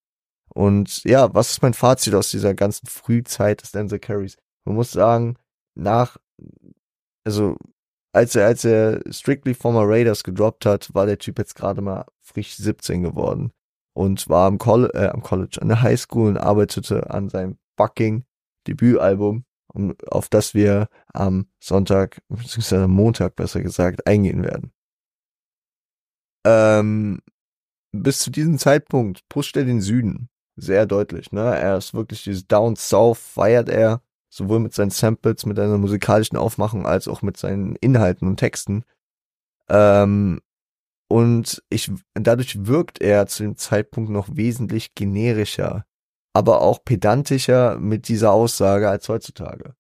Und 0.54 1.04
ja, 1.04 1.32
was 1.34 1.50
ist 1.50 1.62
mein 1.62 1.74
Fazit 1.74 2.14
aus 2.14 2.30
dieser 2.30 2.54
ganzen 2.54 2.86
Frühzeit 2.86 3.62
des 3.62 3.72
Denzel 3.72 3.98
Carries? 3.98 4.36
Man 4.64 4.76
muss 4.76 4.92
sagen, 4.92 5.36
nach 5.74 6.18
also 7.24 7.56
als 8.12 8.34
er, 8.34 8.46
als 8.46 8.64
er 8.64 9.02
Strictly 9.10 9.54
Former 9.54 9.84
Raiders 9.86 10.24
gedroppt 10.24 10.64
hat, 10.66 10.94
war 10.94 11.06
der 11.06 11.18
Typ 11.18 11.38
jetzt 11.38 11.54
gerade 11.54 11.82
mal 11.82 12.06
frisch 12.20 12.56
17 12.56 13.02
geworden 13.02 13.52
und 13.94 14.28
war 14.28 14.46
am, 14.46 14.58
Coll 14.58 14.90
äh, 14.94 15.08
am 15.08 15.22
College, 15.22 15.58
an 15.60 15.68
der 15.68 15.82
Highschool 15.82 16.30
und 16.30 16.38
arbeitete 16.38 17.10
an 17.10 17.28
seinem 17.28 17.58
fucking 17.76 18.24
Debütalbum, 18.66 19.44
um, 19.74 19.94
auf 20.10 20.28
das 20.28 20.54
wir 20.54 20.88
am 21.12 21.48
Sonntag, 21.60 22.22
beziehungsweise 22.28 22.84
am 22.84 22.92
Montag 22.92 23.36
besser 23.36 23.60
gesagt, 23.60 24.06
eingehen 24.06 24.42
werden. 24.42 24.72
Ähm, 26.46 27.20
bis 27.98 28.18
zu 28.18 28.30
diesem 28.30 28.58
Zeitpunkt 28.58 29.28
pusht 29.28 29.56
er 29.56 29.64
den 29.64 29.80
Süden 29.80 30.28
sehr 30.56 30.86
deutlich. 30.86 31.32
Ne? 31.32 31.56
Er 31.56 31.78
ist 31.78 31.94
wirklich 31.94 32.24
dieses 32.24 32.46
Down 32.46 32.76
South 32.76 33.18
feiert 33.18 33.68
er 33.68 34.02
sowohl 34.30 34.60
mit 34.60 34.74
seinen 34.74 34.90
Samples, 34.90 35.46
mit 35.46 35.56
seiner 35.56 35.78
musikalischen 35.78 36.36
Aufmachung 36.36 36.86
als 36.86 37.08
auch 37.08 37.22
mit 37.22 37.36
seinen 37.36 37.76
Inhalten 37.76 38.28
und 38.28 38.36
Texten. 38.36 38.84
Ähm, 39.68 40.40
und 41.08 41.62
ich, 41.70 41.90
dadurch 42.14 42.66
wirkt 42.66 43.00
er 43.00 43.26
zu 43.26 43.42
dem 43.42 43.56
Zeitpunkt 43.56 44.10
noch 44.10 44.28
wesentlich 44.30 44.94
generischer, 44.94 45.86
aber 46.34 46.60
auch 46.60 46.84
pedantischer 46.84 47.78
mit 47.78 48.08
dieser 48.08 48.32
Aussage 48.32 48.90
als 48.90 49.08
heutzutage. 49.08 49.74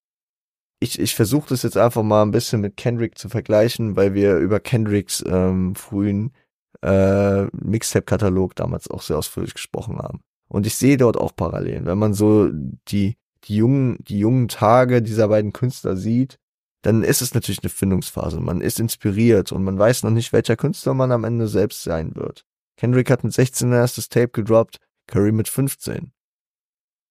Ich, 0.80 0.98
ich 0.98 1.14
versuche 1.14 1.50
das 1.50 1.64
jetzt 1.64 1.76
einfach 1.76 2.02
mal 2.02 2.22
ein 2.22 2.30
bisschen 2.30 2.60
mit 2.60 2.76
Kendrick 2.76 3.18
zu 3.18 3.28
vergleichen, 3.28 3.96
weil 3.96 4.14
wir 4.14 4.36
über 4.36 4.60
Kendricks 4.60 5.22
ähm, 5.26 5.74
frühen 5.74 6.32
äh, 6.82 7.44
Mixtape-Katalog 7.52 8.54
damals 8.54 8.88
auch 8.90 9.02
sehr 9.02 9.18
ausführlich 9.18 9.54
gesprochen 9.54 9.98
haben. 9.98 10.20
Und 10.48 10.66
ich 10.66 10.76
sehe 10.76 10.96
dort 10.96 11.16
auch 11.16 11.34
Parallelen. 11.34 11.86
Wenn 11.86 11.98
man 11.98 12.14
so 12.14 12.50
die 12.52 13.16
die 13.44 13.56
jungen, 13.56 13.98
die 14.04 14.18
jungen 14.18 14.48
Tage 14.48 15.02
dieser 15.02 15.28
beiden 15.28 15.52
Künstler 15.52 15.96
sieht, 15.96 16.38
dann 16.82 17.02
ist 17.02 17.22
es 17.22 17.34
natürlich 17.34 17.62
eine 17.62 17.70
Findungsphase. 17.70 18.40
Man 18.40 18.60
ist 18.60 18.80
inspiriert 18.80 19.52
und 19.52 19.64
man 19.64 19.78
weiß 19.78 20.04
noch 20.04 20.10
nicht, 20.10 20.32
welcher 20.32 20.56
Künstler 20.56 20.94
man 20.94 21.12
am 21.12 21.24
Ende 21.24 21.48
selbst 21.48 21.82
sein 21.82 22.14
wird. 22.14 22.44
Kendrick 22.76 23.10
hat 23.10 23.24
mit 23.24 23.32
16 23.32 23.72
erstes 23.72 24.08
Tape 24.08 24.28
gedroppt, 24.28 24.78
Curry 25.06 25.32
mit 25.32 25.48
15. 25.48 26.12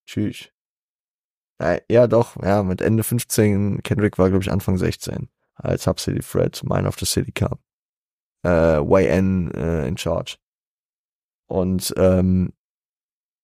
Tschüss. 0.06 0.50
Ja, 1.90 2.08
doch, 2.08 2.42
ja, 2.42 2.64
mit 2.64 2.82
Ende 2.82 3.04
15, 3.04 3.82
Kendrick 3.84 4.18
war, 4.20 4.30
glaube 4.30 4.44
ich, 4.44 4.52
Anfang 4.52 4.78
16, 4.78 5.28
als 5.56 5.84
Subsidy 5.84 6.22
Fred, 6.22 6.62
Mine 6.64 6.88
of 6.88 7.00
the 7.00 7.06
City 7.06 7.32
kam. 7.32 7.58
Äh, 8.48 8.80
YN 8.80 9.52
äh, 9.52 9.88
in 9.88 9.98
Charge. 9.98 10.38
Und 11.50 11.94
ähm, 11.98 12.54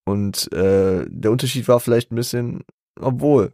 und 0.06 0.52
äh, 0.52 1.06
der 1.10 1.32
Unterschied 1.32 1.68
war 1.68 1.80
vielleicht 1.80 2.12
ein 2.12 2.16
bisschen, 2.16 2.64
obwohl 3.00 3.54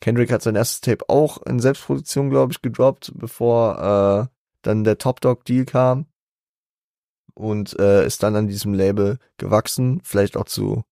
Kendrick 0.00 0.32
hat 0.32 0.42
sein 0.42 0.56
erstes 0.56 0.80
Tape 0.80 1.08
auch 1.08 1.42
in 1.42 1.60
Selbstproduktion, 1.60 2.30
glaube 2.30 2.52
ich, 2.52 2.62
gedroppt, 2.62 3.12
bevor 3.14 4.30
äh, 4.30 4.36
dann 4.62 4.84
der 4.84 4.98
Top 4.98 5.20
Dog 5.20 5.44
Deal 5.44 5.64
kam 5.64 6.06
und 7.34 7.78
äh, 7.78 8.06
ist 8.06 8.22
dann 8.22 8.36
an 8.36 8.48
diesem 8.48 8.74
Label 8.74 9.18
gewachsen, 9.38 10.00
vielleicht 10.04 10.36
auch 10.36 10.44
zu 10.44 10.84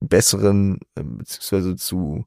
besseren 0.00 0.80
äh, 0.94 1.02
beziehungsweise 1.02 1.76
zu 1.76 2.24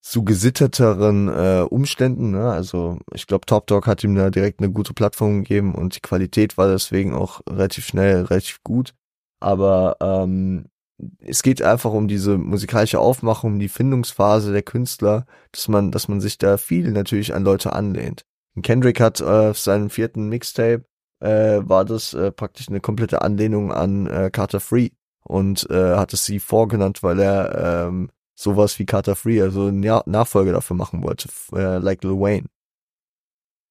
zu 0.00 0.24
gesitterteren 0.24 1.28
äh, 1.28 1.66
Umständen. 1.68 2.30
Ne? 2.30 2.50
Also 2.50 2.98
ich 3.12 3.26
glaube, 3.26 3.46
Top 3.46 3.66
Dog 3.66 3.86
hat 3.86 4.04
ihm 4.04 4.14
da 4.14 4.30
direkt 4.30 4.60
eine 4.60 4.70
gute 4.70 4.94
Plattform 4.94 5.42
gegeben 5.42 5.74
und 5.74 5.96
die 5.96 6.00
Qualität 6.00 6.56
war 6.56 6.68
deswegen 6.68 7.14
auch 7.14 7.40
relativ 7.48 7.86
schnell, 7.86 8.22
relativ 8.22 8.62
gut. 8.62 8.94
Aber 9.40 9.96
ähm, 10.00 10.66
es 11.20 11.42
geht 11.42 11.62
einfach 11.62 11.92
um 11.92 12.08
diese 12.08 12.38
musikalische 12.38 12.98
Aufmachung, 12.98 13.58
die 13.58 13.68
Findungsphase 13.68 14.52
der 14.52 14.62
Künstler, 14.62 15.26
dass 15.52 15.68
man, 15.68 15.90
dass 15.90 16.08
man 16.08 16.20
sich 16.20 16.38
da 16.38 16.56
viel 16.56 16.90
natürlich 16.90 17.34
an 17.34 17.44
Leute 17.44 17.72
anlehnt. 17.72 18.24
Und 18.54 18.62
Kendrick 18.62 19.00
hat 19.00 19.20
äh, 19.20 19.24
auf 19.24 19.58
seinem 19.58 19.90
vierten 19.90 20.28
Mixtape 20.28 20.84
äh, 21.20 21.60
war 21.62 21.84
das 21.84 22.14
äh, 22.14 22.32
praktisch 22.32 22.68
eine 22.68 22.80
komplette 22.80 23.22
Anlehnung 23.22 23.72
an 23.72 24.06
äh, 24.06 24.30
Carter 24.32 24.60
Free 24.60 24.90
und 25.24 25.68
äh, 25.70 25.96
hat 25.96 26.12
es 26.12 26.24
sie 26.24 26.40
vorgenannt, 26.40 27.02
weil 27.02 27.20
er 27.20 27.86
ähm, 27.88 28.10
sowas 28.38 28.78
wie 28.78 28.86
Carter 28.86 29.16
Free, 29.16 29.42
also 29.42 29.68
ja 29.68 30.02
Nachfolge 30.06 30.52
dafür 30.52 30.76
machen 30.76 31.02
wollte, 31.02 31.28
äh, 31.52 31.78
like 31.78 32.04
Lil 32.04 32.20
Wayne. 32.20 32.46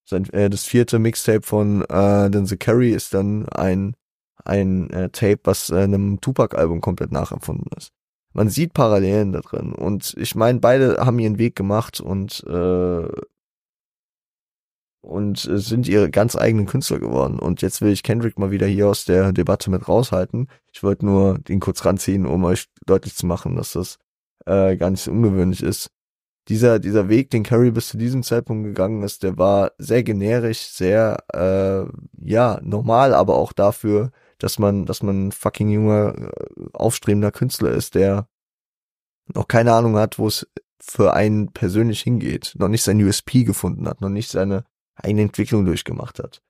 Sein, 0.04 0.28
äh, 0.32 0.50
das 0.50 0.64
vierte 0.64 0.98
Mixtape 0.98 1.42
von 1.42 1.82
äh, 1.84 2.30
Denzel 2.30 2.58
Curry 2.58 2.90
ist 2.90 3.14
dann 3.14 3.48
ein 3.48 3.94
ein 4.44 4.90
äh, 4.90 5.10
Tape, 5.10 5.40
was 5.44 5.70
äh, 5.70 5.76
einem 5.78 6.20
Tupac-Album 6.20 6.80
komplett 6.80 7.12
nachempfunden 7.12 7.70
ist. 7.76 7.92
Man 8.32 8.48
sieht 8.50 8.72
Parallelen 8.74 9.32
da 9.32 9.40
drin 9.40 9.72
und 9.72 10.14
ich 10.18 10.34
meine, 10.34 10.60
beide 10.60 10.98
haben 10.98 11.18
ihren 11.18 11.38
Weg 11.38 11.56
gemacht 11.56 12.00
und 12.00 12.44
äh, 12.46 13.08
und 15.00 15.38
sind 15.38 15.88
ihre 15.88 16.10
ganz 16.10 16.36
eigenen 16.36 16.66
Künstler 16.66 16.98
geworden. 16.98 17.38
Und 17.38 17.62
jetzt 17.62 17.80
will 17.80 17.92
ich 17.92 18.02
Kendrick 18.02 18.38
mal 18.38 18.50
wieder 18.50 18.66
hier 18.66 18.88
aus 18.88 19.04
der 19.06 19.32
Debatte 19.32 19.70
mit 19.70 19.88
raushalten. 19.88 20.48
Ich 20.72 20.82
wollte 20.82 21.06
nur 21.06 21.38
den 21.38 21.60
kurz 21.60 21.84
ranziehen, 21.84 22.26
um 22.26 22.44
euch 22.44 22.66
deutlich 22.84 23.14
zu 23.14 23.24
machen, 23.26 23.56
dass 23.56 23.72
das 23.72 23.98
äh, 24.46 24.76
gar 24.76 24.90
nicht 24.90 25.02
so 25.02 25.10
ungewöhnlich 25.10 25.62
ist, 25.62 25.90
dieser, 26.48 26.78
dieser 26.78 27.08
Weg, 27.08 27.30
den 27.30 27.42
Curry 27.42 27.70
bis 27.70 27.88
zu 27.88 27.98
diesem 27.98 28.22
Zeitpunkt 28.22 28.64
gegangen 28.64 29.02
ist, 29.02 29.22
der 29.22 29.36
war 29.36 29.72
sehr 29.78 30.02
generisch, 30.02 30.60
sehr, 30.60 31.22
äh, 31.34 31.84
ja, 32.24 32.58
normal, 32.62 33.12
aber 33.14 33.36
auch 33.36 33.52
dafür, 33.52 34.10
dass 34.38 34.58
man, 34.58 34.86
dass 34.86 35.02
man 35.02 35.28
ein 35.28 35.32
fucking 35.32 35.68
junger, 35.68 36.14
äh, 36.16 36.30
aufstrebender 36.72 37.32
Künstler 37.32 37.72
ist, 37.72 37.94
der 37.94 38.28
noch 39.34 39.46
keine 39.46 39.74
Ahnung 39.74 39.96
hat, 39.96 40.18
wo 40.18 40.26
es 40.26 40.46
für 40.80 41.12
einen 41.12 41.52
persönlich 41.52 42.00
hingeht, 42.00 42.54
noch 42.56 42.68
nicht 42.68 42.82
sein 42.82 43.02
USP 43.02 43.44
gefunden 43.44 43.86
hat, 43.86 44.00
noch 44.00 44.08
nicht 44.08 44.30
seine 44.30 44.64
eigene 44.94 45.22
Entwicklung 45.22 45.66
durchgemacht 45.66 46.18
hat. 46.18 46.40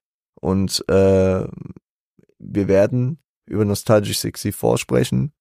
Und 0.41 0.84
äh, 0.89 1.49
wir 2.39 2.68
werden 2.68 3.18
über 3.47 3.64
Nostalgic 3.64 4.16
64 4.16 4.80
sprechen 4.80 5.32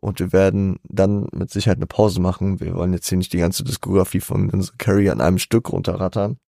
und 0.00 0.20
wir 0.20 0.32
werden 0.32 0.78
dann 0.84 1.28
mit 1.32 1.50
Sicherheit 1.50 1.78
eine 1.78 1.86
Pause 1.86 2.20
machen. 2.20 2.60
Wir 2.60 2.74
wollen 2.74 2.92
jetzt 2.92 3.08
hier 3.08 3.18
nicht 3.18 3.32
die 3.32 3.38
ganze 3.38 3.64
Diskografie 3.64 4.20
von 4.20 4.48
Denzel 4.48 4.74
Curry 4.78 5.10
an 5.10 5.20
einem 5.20 5.38
Stück 5.38 5.72
runterrattern. 5.72 6.38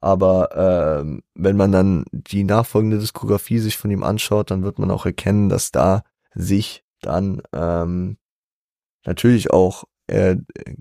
Aber 0.00 0.54
äh, 0.54 1.20
wenn 1.34 1.56
man 1.56 1.72
dann 1.72 2.04
die 2.12 2.44
nachfolgende 2.44 2.98
Diskografie 2.98 3.58
sich 3.58 3.78
von 3.78 3.90
ihm 3.90 4.02
anschaut, 4.02 4.50
dann 4.50 4.62
wird 4.62 4.78
man 4.78 4.90
auch 4.90 5.06
erkennen, 5.06 5.48
dass 5.48 5.70
da 5.70 6.02
sich 6.34 6.84
dann 7.00 7.40
ähm, 7.52 8.18
natürlich 9.06 9.50
auch 9.50 9.84
äh, 10.06 10.36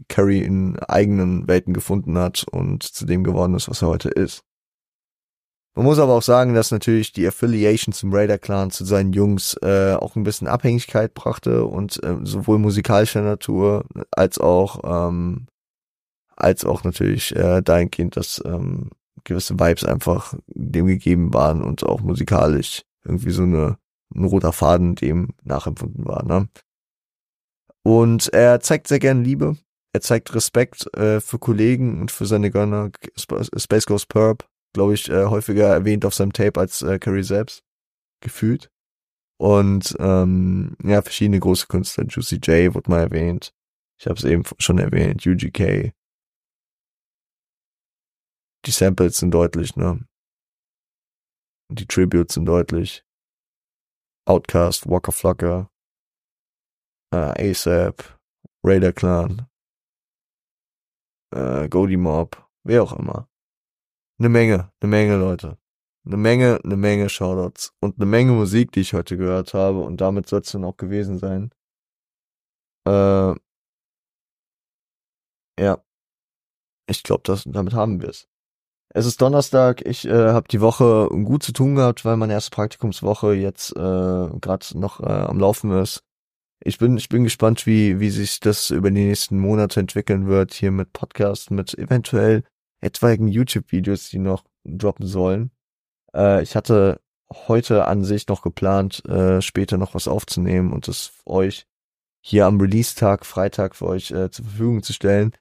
Curry 0.10 0.40
in 0.40 0.78
eigenen 0.80 1.48
Welten 1.48 1.74
gefunden 1.74 2.18
hat 2.18 2.46
und 2.52 2.84
zu 2.84 3.06
dem 3.06 3.24
geworden 3.24 3.56
ist, 3.56 3.70
was 3.70 3.82
er 3.82 3.88
heute 3.88 4.10
ist. 4.10 4.44
Man 5.76 5.86
muss 5.86 5.98
aber 5.98 6.14
auch 6.14 6.24
sagen, 6.24 6.54
dass 6.54 6.70
natürlich 6.70 7.14
die 7.14 7.28
Affiliation 7.28 7.94
zum 7.94 8.14
Raider 8.14 8.38
Clan 8.38 8.70
zu 8.70 8.86
seinen 8.86 9.12
Jungs 9.12 9.56
äh, 9.64 9.96
auch 9.96 10.16
ein 10.16 10.24
bisschen 10.24 10.48
Abhängigkeit 10.48 11.16
brachte 11.16 11.66
und 11.66 12.02
äh, 12.04 12.18
sowohl 12.24 12.60
musikalischer 12.60 13.22
Natur 13.22 13.86
als 14.12 14.38
auch 14.38 14.82
ähm, 14.84 15.48
als 16.36 16.66
auch 16.66 16.84
natürlich 16.84 17.36
äh, 17.36 17.62
dahingehend, 17.62 18.18
dass 18.18 18.42
ähm, 18.46 18.92
gewisse 19.24 19.60
Vibes 19.60 19.84
einfach 19.84 20.36
dem 20.48 20.86
gegeben 20.88 21.34
waren 21.34 21.64
und 21.64 21.84
auch 21.84 22.02
musikalisch 22.02 22.84
irgendwie 23.04 23.32
so 23.32 23.44
eine 23.44 23.78
ein 24.16 24.26
roter 24.26 24.54
Faden 24.54 24.94
dem 24.94 25.34
nachempfunden 25.44 26.06
war. 26.06 26.24
Ne? 26.24 26.48
Und 27.84 28.32
er 28.32 28.60
zeigt 28.60 28.88
sehr 28.88 29.00
gern 29.00 29.24
Liebe. 29.24 29.58
Er 29.92 30.02
zeigt 30.02 30.34
Respekt 30.36 30.96
äh, 30.96 31.20
für 31.20 31.40
Kollegen 31.40 32.00
und 32.00 32.12
für 32.12 32.28
seine 32.28 32.52
Gönner. 32.52 32.92
Space 33.18 33.86
Ghost 33.88 34.08
Perp 34.10 34.48
glaube 34.74 34.94
ich, 34.96 35.10
äh, 35.10 35.26
häufiger 35.26 35.68
erwähnt 35.68 36.06
auf 36.06 36.14
seinem 36.14 36.34
Tape 36.34 36.60
als 36.60 36.82
äh, 36.82 37.00
Curry 37.00 37.24
selbst. 37.24 37.64
Gefühlt. 38.22 38.70
Und 39.40 39.96
ähm, 40.00 40.76
ja, 40.84 41.02
verschiedene 41.02 41.40
große 41.40 41.68
Künstler. 41.68 42.06
Juicy 42.06 42.38
J 42.38 42.74
wurde 42.74 42.90
mal 42.90 43.02
erwähnt. 43.02 43.54
Ich 44.00 44.08
habe 44.08 44.16
es 44.16 44.24
eben 44.24 44.44
schon 44.60 44.80
erwähnt. 44.80 45.26
UGK. 45.26 45.94
Die 48.66 48.72
Samples 48.72 49.18
sind 49.18 49.32
deutlich, 49.32 49.76
ne? 49.76 50.06
Die 51.70 51.86
Tributes 51.86 52.36
sind 52.36 52.46
deutlich. 52.46 53.04
Outcast, 54.26 54.88
Walker 54.88 55.12
Flocker, 55.12 55.70
äh, 57.14 57.52
ASAP, 57.52 58.18
Raider 58.64 58.94
Clan, 58.94 59.50
äh, 61.36 61.68
Goldie 61.68 61.98
Mob, 61.98 62.50
wer 62.64 62.84
auch 62.84 62.94
immer. 62.94 63.28
Eine 64.20 64.30
Menge, 64.30 64.72
eine 64.80 64.90
Menge 64.90 65.18
Leute. 65.18 65.58
Eine 66.06 66.18
Menge, 66.18 66.60
eine 66.64 66.76
Menge 66.76 67.10
Shoutouts 67.10 67.74
und 67.80 67.98
eine 67.98 68.06
Menge 68.06 68.34
Musik, 68.34 68.72
die 68.74 68.82
ich 68.82 68.94
heute 68.94 69.18
gehört 69.18 69.54
habe 69.54 69.80
und 69.80 70.02
damit 70.02 70.28
soll 70.28 70.42
es 70.42 70.52
dann 70.52 70.66
auch 70.66 70.76
gewesen 70.76 71.18
sein. 71.18 71.52
Äh, 72.86 73.36
ja. 75.60 75.84
Ich 76.88 77.04
glaube, 77.04 77.42
damit 77.46 77.74
haben 77.74 78.02
wir 78.02 78.10
es. 78.10 78.28
Es 78.96 79.06
ist 79.06 79.22
Donnerstag, 79.22 79.82
ich 79.86 80.06
äh, 80.06 80.30
habe 80.32 80.48
die 80.50 80.62
Woche 80.62 81.08
gut 81.10 81.42
zu 81.42 81.52
tun 81.54 81.76
gehabt, 81.76 82.06
weil 82.06 82.18
meine 82.18 82.34
erste 82.34 82.52
Praktikumswoche 82.52 83.34
jetzt 83.34 83.72
äh, 83.72 83.80
gerade 83.80 84.80
noch 84.80 85.00
äh, 85.00 85.06
am 85.06 85.40
Laufen 85.40 85.72
ist. 85.72 86.04
Ich 86.64 86.78
bin, 86.78 86.96
ich 86.98 87.10
bin 87.10 87.24
gespannt, 87.24 87.66
wie, 87.66 88.00
wie 88.00 88.10
sich 88.12 88.40
das 88.40 88.70
über 88.70 88.92
die 88.92 89.06
nächsten 89.06 89.40
Monate 89.40 89.80
entwickeln 89.80 90.28
wird, 90.28 90.54
hier 90.54 90.72
mit 90.72 90.94
Podcast, 90.94 91.50
mit 91.50 91.78
eventuell 91.78 92.44
etwaigen 92.84 93.28
YouTube-Videos, 93.28 94.10
die 94.10 94.20
noch 94.20 94.44
droppen 94.66 95.08
sollen. 95.08 95.52
Äh, 96.16 96.44
ich 96.44 96.56
hatte 96.56 97.02
heute 97.32 97.86
an 97.88 98.04
sich 98.04 98.28
noch 98.28 98.42
geplant, 98.42 99.04
äh, 99.06 99.42
später 99.42 99.78
noch 99.78 99.96
was 99.96 100.08
aufzunehmen 100.08 100.72
und 100.72 100.88
das 100.88 101.14
euch 101.26 101.66
hier 102.22 102.46
am 102.46 102.60
Release-Tag, 102.60 103.26
Freitag 103.26 103.76
für 103.76 103.88
euch 103.88 104.12
äh, 104.12 104.32
zur 104.32 104.46
Verfügung 104.46 104.84
zu 104.84 104.94
stellen. 104.94 105.34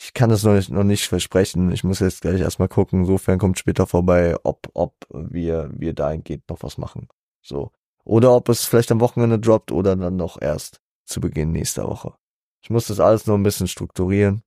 Ich 0.00 0.12
kann 0.12 0.30
das 0.30 0.42
noch 0.42 0.54
nicht, 0.54 0.70
noch 0.70 0.84
nicht 0.84 1.06
versprechen. 1.06 1.72
Ich 1.72 1.84
muss 1.84 2.00
jetzt 2.00 2.22
gleich 2.22 2.40
erstmal 2.40 2.68
gucken. 2.68 3.00
Insofern 3.00 3.38
kommt 3.38 3.58
später 3.58 3.86
vorbei, 3.86 4.36
ob, 4.42 4.68
ob 4.74 4.94
wir, 5.10 5.70
wir 5.72 5.94
dahingehend 5.94 6.48
noch 6.48 6.62
was 6.62 6.78
machen. 6.78 7.08
So. 7.42 7.70
Oder 8.04 8.34
ob 8.34 8.48
es 8.48 8.64
vielleicht 8.64 8.92
am 8.92 9.00
Wochenende 9.00 9.38
droppt 9.38 9.72
oder 9.72 9.96
dann 9.96 10.16
noch 10.16 10.40
erst 10.40 10.80
zu 11.06 11.20
Beginn 11.20 11.52
nächster 11.52 11.88
Woche. 11.88 12.14
Ich 12.60 12.70
muss 12.70 12.86
das 12.88 13.00
alles 13.00 13.26
noch 13.26 13.34
ein 13.34 13.42
bisschen 13.42 13.68
strukturieren. 13.68 14.42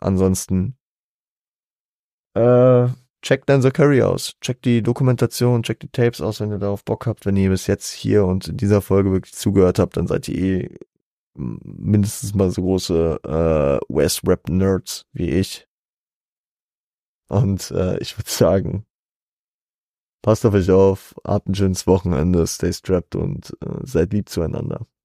Ansonsten 0.00 0.76
äh, 2.38 2.88
checkt 3.22 3.48
Dan 3.48 3.62
Curry 3.72 4.02
aus. 4.02 4.34
Checkt 4.40 4.64
die 4.64 4.82
Dokumentation, 4.82 5.62
checkt 5.62 5.82
die 5.82 5.90
Tapes 5.90 6.20
aus, 6.20 6.40
wenn 6.40 6.50
ihr 6.50 6.58
darauf 6.58 6.84
Bock 6.84 7.06
habt. 7.06 7.26
Wenn 7.26 7.36
ihr 7.36 7.50
bis 7.50 7.66
jetzt 7.66 7.92
hier 7.92 8.24
und 8.24 8.48
in 8.48 8.56
dieser 8.56 8.80
Folge 8.80 9.12
wirklich 9.12 9.34
zugehört 9.34 9.78
habt, 9.78 9.96
dann 9.96 10.06
seid 10.06 10.28
ihr 10.28 10.36
eh 10.36 10.78
mindestens 11.34 12.34
mal 12.34 12.50
so 12.50 12.62
große 12.62 13.20
äh, 13.24 13.94
West-Rap-Nerds 13.94 15.06
wie 15.12 15.30
ich. 15.30 15.68
Und 17.28 17.70
äh, 17.70 17.98
ich 17.98 18.16
würde 18.18 18.30
sagen, 18.30 18.86
passt 20.22 20.44
auf 20.44 20.54
euch 20.54 20.70
auf, 20.70 21.14
habt 21.24 21.48
ein 21.48 21.54
schönes 21.54 21.86
Wochenende, 21.86 22.46
stay 22.46 22.72
strapped 22.72 23.14
und 23.14 23.56
äh, 23.60 23.80
seid 23.84 24.12
lieb 24.12 24.28
zueinander. 24.28 24.86